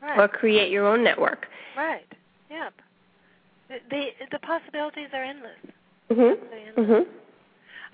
right. 0.02 0.18
or 0.18 0.28
create 0.28 0.70
your 0.70 0.86
own 0.86 1.02
network. 1.04 1.46
Right. 1.76 2.06
Yep. 2.50 2.74
The 3.68 3.76
the, 3.90 4.06
the 4.32 4.38
possibilities 4.40 5.08
are 5.12 5.22
endless. 5.22 5.58
Mhm. 6.10 6.36
Endless. 6.52 6.76
Mhm. 6.76 7.06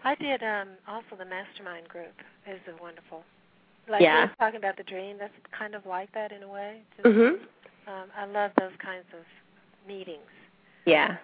I 0.04 0.14
did 0.14 0.42
um 0.42 0.68
also 0.86 1.16
the 1.18 1.24
mastermind 1.24 1.88
group 1.88 2.14
is 2.46 2.60
a 2.68 2.82
wonderful. 2.82 3.24
Like 3.88 4.02
Yeah. 4.02 4.24
we 4.24 4.28
were 4.28 4.34
talking 4.38 4.58
about 4.58 4.76
the 4.76 4.82
dream, 4.84 5.16
that's 5.18 5.32
kind 5.56 5.74
of 5.74 5.86
like 5.86 6.12
that 6.12 6.32
in 6.32 6.42
a 6.42 6.48
way. 6.48 6.82
Just, 6.96 7.08
Mhm. 7.08 7.40
um, 7.86 8.10
I 8.16 8.26
love 8.26 8.52
those 8.58 8.76
kinds 8.78 9.06
of 9.14 9.24
meetings. 9.86 10.28
Yeah. 10.84 11.16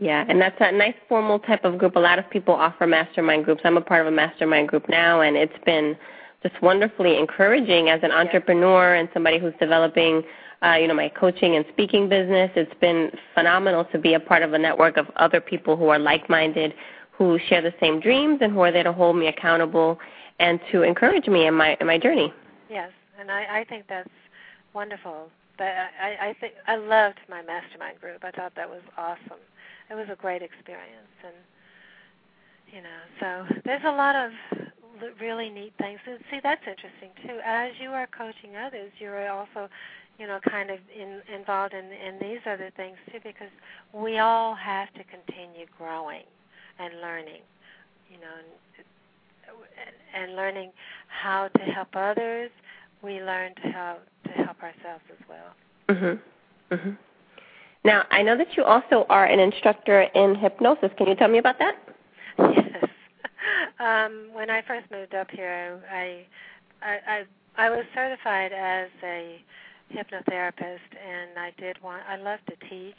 Yeah, 0.00 0.24
and 0.28 0.40
that's 0.40 0.56
a 0.60 0.72
nice 0.72 0.96
formal 1.08 1.38
type 1.38 1.64
of 1.64 1.78
group. 1.78 1.94
A 1.94 2.00
lot 2.00 2.18
of 2.18 2.28
people 2.28 2.52
offer 2.52 2.84
mastermind 2.84 3.44
groups. 3.44 3.62
I'm 3.64 3.76
a 3.76 3.80
part 3.80 4.00
of 4.00 4.08
a 4.08 4.10
mastermind 4.10 4.68
group 4.68 4.88
now, 4.88 5.20
and 5.20 5.36
it's 5.36 5.56
been 5.64 5.96
just 6.44 6.60
wonderfully 6.62 7.18
encouraging 7.18 7.88
as 7.88 8.00
an 8.02 8.12
entrepreneur 8.12 8.94
and 8.94 9.08
somebody 9.14 9.38
who's 9.38 9.54
developing, 9.58 10.22
uh, 10.62 10.74
you 10.74 10.86
know, 10.86 10.94
my 10.94 11.08
coaching 11.08 11.56
and 11.56 11.64
speaking 11.72 12.08
business. 12.08 12.50
It's 12.54 12.74
been 12.80 13.10
phenomenal 13.34 13.86
to 13.86 13.98
be 13.98 14.14
a 14.14 14.20
part 14.20 14.42
of 14.42 14.52
a 14.52 14.58
network 14.58 14.96
of 14.98 15.06
other 15.16 15.40
people 15.40 15.76
who 15.76 15.88
are 15.88 15.98
like-minded, 15.98 16.74
who 17.12 17.38
share 17.48 17.62
the 17.62 17.72
same 17.80 17.98
dreams, 17.98 18.38
and 18.42 18.52
who 18.52 18.60
are 18.60 18.70
there 18.70 18.84
to 18.84 18.92
hold 18.92 19.16
me 19.16 19.28
accountable 19.28 19.98
and 20.38 20.60
to 20.70 20.82
encourage 20.82 21.28
me 21.28 21.46
in 21.46 21.54
my 21.54 21.76
in 21.80 21.86
my 21.86 21.98
journey. 21.98 22.32
Yes, 22.68 22.90
and 23.18 23.30
I, 23.30 23.60
I 23.60 23.64
think 23.64 23.86
that's 23.88 24.08
wonderful. 24.74 25.30
But 25.56 25.68
I, 26.02 26.30
I 26.30 26.36
think 26.40 26.54
I 26.66 26.76
loved 26.76 27.20
my 27.30 27.40
mastermind 27.42 28.00
group. 28.00 28.24
I 28.24 28.32
thought 28.32 28.52
that 28.56 28.68
was 28.68 28.82
awesome. 28.98 29.40
It 29.90 29.94
was 29.94 30.08
a 30.10 30.16
great 30.16 30.42
experience, 30.42 31.14
and 31.24 31.34
you 32.74 32.82
know, 32.82 33.00
so 33.20 33.60
there's 33.64 33.84
a 33.84 33.92
lot 33.92 34.16
of 34.16 34.32
really 35.20 35.50
neat 35.50 35.72
things. 35.78 35.98
And 36.06 36.18
see, 36.30 36.40
that's 36.42 36.62
interesting 36.66 37.10
too. 37.26 37.38
As 37.44 37.72
you 37.80 37.90
are 37.90 38.06
coaching 38.06 38.56
others, 38.56 38.90
you're 38.98 39.28
also, 39.30 39.68
you 40.18 40.26
know, 40.26 40.38
kind 40.48 40.70
of 40.70 40.78
in, 40.94 41.20
involved 41.34 41.74
in 41.74 41.84
in 41.84 42.18
these 42.20 42.40
other 42.46 42.70
things 42.76 42.96
too, 43.10 43.18
because 43.22 43.50
we 43.92 44.18
all 44.18 44.54
have 44.54 44.92
to 44.94 45.00
continue 45.04 45.66
growing 45.78 46.24
and 46.78 47.00
learning, 47.00 47.42
you 48.10 48.16
know, 48.18 48.34
and, 49.46 50.24
and 50.24 50.36
learning 50.36 50.70
how 51.08 51.48
to 51.48 51.62
help 51.62 51.88
others. 51.94 52.50
We 53.02 53.20
learn 53.22 53.54
to 53.56 53.68
help 53.68 54.02
to 54.24 54.30
help 54.30 54.62
ourselves 54.62 55.04
as 55.10 55.28
well. 55.28 55.54
Mhm. 55.88 56.20
Mhm. 56.70 56.96
Now, 57.84 58.04
I 58.10 58.22
know 58.22 58.36
that 58.36 58.56
you 58.56 58.64
also 58.64 59.04
are 59.10 59.26
an 59.26 59.38
instructor 59.38 60.02
in 60.14 60.34
hypnosis. 60.34 60.90
Can 60.96 61.06
you 61.06 61.14
tell 61.14 61.28
me 61.28 61.38
about 61.38 61.58
that? 61.58 61.76
Yes. 62.38 62.90
Um, 63.80 64.28
when 64.32 64.50
I 64.50 64.62
first 64.62 64.90
moved 64.90 65.14
up 65.14 65.30
here, 65.30 65.80
I, 65.90 66.26
I 66.82 66.98
I 67.06 67.24
I 67.66 67.70
was 67.70 67.84
certified 67.94 68.52
as 68.52 68.88
a 69.02 69.40
hypnotherapist, 69.92 70.90
and 70.94 71.38
I 71.38 71.52
did 71.58 71.82
want. 71.82 72.02
I 72.08 72.16
love 72.16 72.40
to 72.48 72.68
teach, 72.68 72.98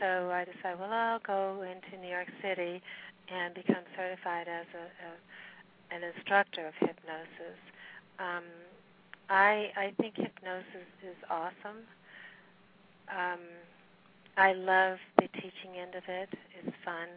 so 0.00 0.30
I 0.30 0.44
decided, 0.44 0.80
well, 0.80 0.92
I'll 0.92 1.20
go 1.20 1.62
into 1.62 2.00
New 2.00 2.10
York 2.10 2.28
City 2.42 2.82
and 3.32 3.54
become 3.54 3.82
certified 3.96 4.48
as 4.48 4.66
a, 4.74 4.84
a 5.06 5.10
an 5.96 6.02
instructor 6.16 6.66
of 6.66 6.74
hypnosis. 6.80 7.58
Um, 8.18 8.44
I 9.28 9.70
I 9.76 9.92
think 10.00 10.16
hypnosis 10.16 10.88
is 11.02 11.16
awesome. 11.30 11.82
Um, 13.08 13.40
I 14.36 14.52
love 14.52 14.98
the 15.18 15.28
teaching 15.34 15.78
end 15.80 15.94
of 15.94 16.02
it. 16.08 16.28
It's 16.62 16.76
fun, 16.84 17.08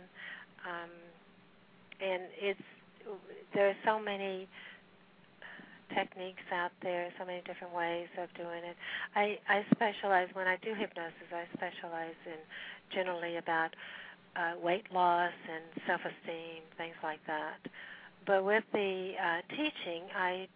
um, 0.65 0.89
and 2.01 2.23
it's 2.39 2.61
there 3.53 3.69
are 3.69 3.77
so 3.85 3.99
many 3.99 4.47
techniques 5.95 6.43
out 6.53 6.71
there, 6.81 7.09
so 7.19 7.25
many 7.25 7.41
different 7.45 7.73
ways 7.73 8.07
of 8.21 8.29
doing 8.35 8.63
it. 8.63 8.75
I 9.15 9.39
I 9.49 9.65
specialize 9.73 10.29
when 10.33 10.47
I 10.47 10.57
do 10.57 10.73
hypnosis. 10.73 11.29
I 11.31 11.45
specialize 11.53 12.17
in 12.25 12.39
generally 12.93 13.37
about 13.37 13.75
uh, 14.35 14.53
weight 14.61 14.85
loss 14.93 15.31
and 15.51 15.63
self-esteem, 15.87 16.61
things 16.77 16.95
like 17.03 17.19
that. 17.27 17.57
But 18.25 18.45
with 18.45 18.63
the 18.73 19.13
uh, 19.17 19.41
teaching, 19.49 20.03
I 20.15 20.47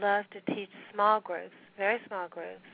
love 0.00 0.24
to 0.32 0.54
teach 0.54 0.70
small 0.92 1.20
groups, 1.20 1.54
very 1.78 1.98
small 2.08 2.28
groups, 2.28 2.66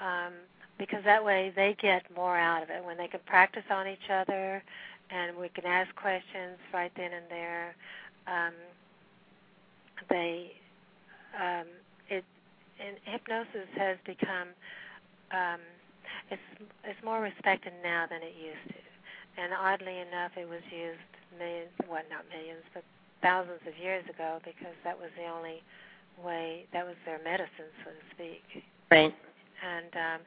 um, 0.00 0.32
because 0.78 1.04
that 1.04 1.24
way 1.24 1.52
they 1.54 1.76
get 1.80 2.02
more 2.14 2.36
out 2.36 2.62
of 2.62 2.70
it 2.70 2.84
when 2.84 2.96
they 2.96 3.08
can 3.08 3.20
practice 3.26 3.62
on 3.70 3.86
each 3.86 4.10
other, 4.10 4.62
and 5.10 5.36
we 5.36 5.48
can 5.50 5.64
ask 5.64 5.94
questions 5.94 6.58
right 6.72 6.92
then 6.96 7.12
and 7.12 7.26
there. 7.30 7.74
Um, 8.26 8.54
they 10.10 10.52
um, 11.38 11.66
it 12.08 12.24
and 12.80 12.96
hypnosis 13.04 13.68
has 13.76 13.96
become 14.04 14.48
um, 15.32 15.60
it's 16.30 16.42
it's 16.84 17.02
more 17.04 17.20
respected 17.20 17.72
now 17.82 18.06
than 18.08 18.22
it 18.22 18.34
used 18.36 18.68
to. 18.68 18.80
And 19.36 19.50
oddly 19.52 19.98
enough, 19.98 20.30
it 20.38 20.48
was 20.48 20.62
used 20.70 21.02
millions, 21.38 21.74
well, 21.90 22.06
not 22.06 22.22
millions, 22.30 22.62
but 22.72 22.86
thousands 23.18 23.64
of 23.66 23.74
years 23.82 24.04
ago 24.06 24.38
because 24.44 24.76
that 24.84 24.94
was 24.94 25.10
the 25.18 25.26
only 25.26 25.58
way, 26.22 26.66
that 26.72 26.86
was 26.86 26.94
their 27.08 27.18
medicine, 27.24 27.72
so 27.82 27.90
to 27.90 28.04
speak. 28.14 28.44
Right. 28.92 29.14
And 29.64 29.92
um, 29.96 30.20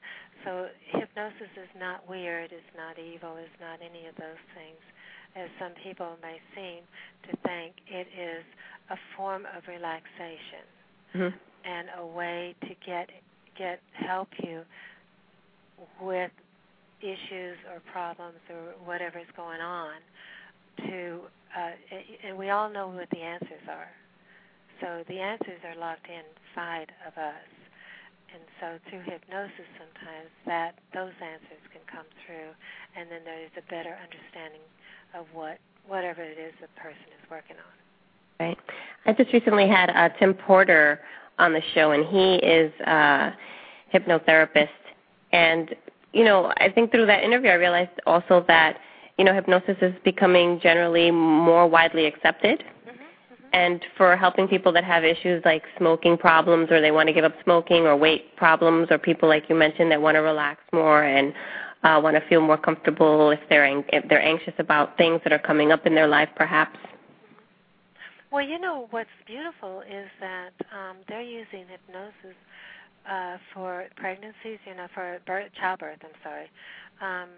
so 0.43 0.51
hypnosis 0.91 1.53
is 1.55 1.71
not 1.77 2.03
weird, 2.09 2.51
it's 2.51 2.73
not 2.75 2.97
evil, 2.99 3.37
it's 3.37 3.59
not 3.61 3.79
any 3.79 4.09
of 4.09 4.15
those 4.17 4.41
things, 4.57 4.81
as 5.37 5.49
some 5.59 5.71
people 5.83 6.17
may 6.21 6.39
seem 6.55 6.81
to 7.29 7.37
think. 7.45 7.75
It 7.87 8.07
is 8.17 8.43
a 8.89 8.97
form 9.15 9.43
of 9.55 9.63
relaxation 9.67 10.65
mm-hmm. 11.15 11.35
and 11.65 11.87
a 11.99 12.05
way 12.05 12.55
to 12.61 12.73
get 12.85 13.09
get 13.57 13.79
help 13.93 14.29
you 14.43 14.61
with 16.01 16.31
issues 17.01 17.57
or 17.73 17.81
problems 17.91 18.37
or 18.49 18.73
whatever 18.85 19.19
is 19.19 19.29
going 19.35 19.61
on 19.61 19.97
to 20.77 21.19
uh, 21.57 21.73
and 22.27 22.37
we 22.37 22.49
all 22.49 22.69
know 22.69 22.87
what 22.87 23.09
the 23.09 23.21
answers 23.21 23.65
are 23.69 23.89
so 24.81 25.03
the 25.07 25.19
answers 25.19 25.59
are 25.65 25.75
locked 25.79 26.05
inside 26.05 26.89
of 27.05 27.13
us 27.17 27.49
and 28.33 28.41
so 28.61 28.77
through 28.89 29.01
hypnosis 29.05 29.69
sometimes 29.77 30.29
that 30.45 30.77
those 30.93 31.13
answers 31.21 31.63
can 31.73 31.81
come 31.89 32.05
through 32.25 32.49
and 32.97 33.09
then 33.09 33.21
there 33.25 33.41
is 33.41 33.53
a 33.57 33.65
better 33.69 33.93
understanding 33.97 34.61
of 35.17 35.25
what 35.33 35.57
whatever 35.87 36.21
it 36.21 36.37
is 36.37 36.53
the 36.61 36.67
person 36.79 37.07
is 37.07 37.29
working 37.31 37.55
on 37.57 38.45
right 38.45 38.57
i 39.05 39.13
just 39.13 39.31
recently 39.33 39.67
had 39.67 39.89
uh, 39.89 40.09
tim 40.19 40.33
porter 40.33 40.99
on 41.39 41.53
the 41.53 41.61
show 41.73 41.91
and 41.91 42.05
he 42.07 42.35
is 42.35 42.71
a 42.85 43.33
hypnotherapist 43.93 44.69
and 45.31 45.75
you 46.13 46.23
know, 46.23 46.51
I 46.57 46.69
think 46.69 46.91
through 46.91 47.05
that 47.07 47.23
interview, 47.23 47.49
I 47.51 47.55
realized 47.55 47.91
also 48.05 48.43
that 48.47 48.79
you 49.17 49.25
know 49.25 49.33
hypnosis 49.33 49.77
is 49.81 49.93
becoming 50.03 50.59
generally 50.61 51.11
more 51.11 51.67
widely 51.67 52.05
accepted. 52.05 52.59
Mm-hmm, 52.59 52.89
mm-hmm. 52.89 53.45
And 53.53 53.85
for 53.95 54.15
helping 54.15 54.47
people 54.47 54.71
that 54.73 54.83
have 54.83 55.03
issues 55.03 55.43
like 55.45 55.63
smoking 55.77 56.17
problems, 56.17 56.71
or 56.71 56.81
they 56.81 56.91
want 56.91 57.07
to 57.07 57.13
give 57.13 57.23
up 57.23 57.35
smoking, 57.43 57.83
or 57.83 57.95
weight 57.95 58.35
problems, 58.35 58.87
or 58.89 58.97
people 58.97 59.27
like 59.29 59.49
you 59.49 59.55
mentioned 59.55 59.91
that 59.91 60.01
want 60.01 60.15
to 60.15 60.21
relax 60.21 60.61
more 60.73 61.03
and 61.03 61.33
uh, 61.83 61.99
want 62.03 62.15
to 62.15 62.27
feel 62.27 62.41
more 62.41 62.57
comfortable 62.57 63.31
if 63.31 63.39
they're 63.49 63.65
if 63.89 64.07
they're 64.09 64.21
anxious 64.21 64.53
about 64.57 64.97
things 64.97 65.21
that 65.23 65.33
are 65.33 65.39
coming 65.39 65.71
up 65.71 65.85
in 65.85 65.95
their 65.95 66.07
life, 66.07 66.29
perhaps. 66.35 66.77
Well, 68.31 68.45
you 68.45 68.59
know 68.59 68.87
what's 68.91 69.09
beautiful 69.25 69.81
is 69.81 70.07
that 70.19 70.51
um, 70.73 70.97
they're 71.07 71.21
using 71.21 71.65
hypnosis 71.69 72.35
uh, 73.09 73.37
for 73.53 73.85
pregnancies, 73.95 74.59
you 74.65 74.75
know, 74.75 74.87
for 74.93 75.19
birth, 75.25 75.49
childbirth. 75.59 75.99
I'm 76.03 76.09
sorry. 76.23 76.49
Um, 77.01 77.29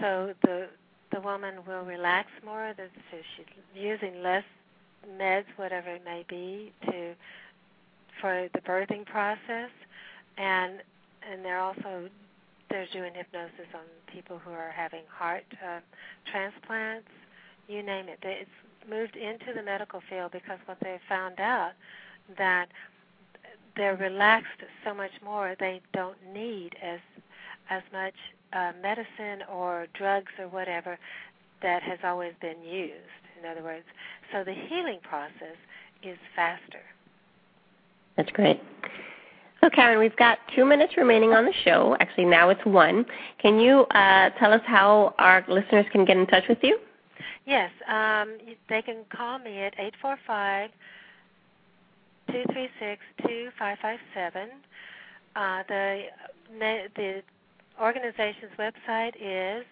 so 0.00 0.34
the 0.42 0.68
the 1.12 1.20
woman 1.20 1.54
will 1.66 1.84
relax 1.84 2.28
more. 2.44 2.72
That 2.76 2.90
so 3.10 3.18
she's 3.36 3.46
using 3.74 4.22
less 4.22 4.44
meds, 5.18 5.46
whatever 5.56 5.90
it 5.90 6.02
may 6.04 6.24
be, 6.28 6.72
to 6.86 7.14
for 8.20 8.48
the 8.54 8.60
birthing 8.60 9.04
process, 9.06 9.70
and 10.38 10.74
and 11.28 11.44
they're 11.44 11.58
also 11.60 12.08
they're 12.70 12.86
doing 12.92 13.12
hypnosis 13.14 13.68
on 13.74 13.82
people 14.12 14.38
who 14.38 14.50
are 14.52 14.72
having 14.74 15.02
heart 15.12 15.44
uh, 15.64 15.80
transplants. 16.30 17.08
You 17.68 17.82
name 17.82 18.08
it. 18.08 18.18
It's 18.22 18.50
moved 18.88 19.16
into 19.16 19.52
the 19.54 19.62
medical 19.62 20.00
field 20.08 20.32
because 20.32 20.58
what 20.66 20.78
they 20.80 20.98
found 21.08 21.40
out 21.40 21.72
that 22.38 22.68
they're 23.76 23.96
relaxed 23.96 24.62
so 24.84 24.94
much 24.94 25.12
more. 25.24 25.54
They 25.58 25.80
don't 25.92 26.16
need 26.32 26.74
as 26.82 27.00
as 27.70 27.82
much 27.92 28.14
uh, 28.52 28.72
medicine 28.82 29.46
or 29.52 29.86
drugs 29.94 30.32
or 30.38 30.48
whatever 30.48 30.98
that 31.62 31.82
has 31.82 31.98
always 32.02 32.32
been 32.40 32.62
used. 32.62 32.94
In 33.40 33.48
other 33.48 33.62
words, 33.62 33.84
so 34.32 34.42
the 34.44 34.54
healing 34.54 34.98
process 35.02 35.56
is 36.02 36.18
faster. 36.34 36.82
That's 38.16 38.30
great. 38.32 38.60
So, 39.60 39.68
Karin, 39.68 39.98
we've 39.98 40.16
got 40.16 40.38
two 40.56 40.64
minutes 40.64 40.96
remaining 40.96 41.34
on 41.34 41.44
the 41.44 41.52
show. 41.64 41.94
Actually, 42.00 42.24
now 42.24 42.48
it's 42.48 42.64
one. 42.64 43.04
Can 43.42 43.60
you 43.60 43.80
uh, 43.90 44.30
tell 44.38 44.54
us 44.54 44.62
how 44.64 45.14
our 45.18 45.44
listeners 45.48 45.84
can 45.92 46.06
get 46.06 46.16
in 46.16 46.26
touch 46.26 46.44
with 46.48 46.56
you? 46.62 46.78
Yes, 47.46 47.70
um, 47.88 48.38
they 48.68 48.80
can 48.80 49.04
call 49.14 49.38
me 49.38 49.58
at 49.58 49.74
eight 49.78 49.92
four 50.00 50.16
five 50.26 50.70
two 52.30 52.42
three 52.52 52.68
six 52.78 53.02
two 53.26 53.50
five 53.58 53.76
five 53.82 53.98
seven. 54.14 54.48
Uh, 55.36 55.62
the 55.68 56.04
the 56.96 57.22
organization's 57.80 58.52
website 58.58 59.14
is 59.20 59.64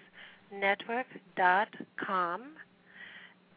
network.com. 0.53 2.41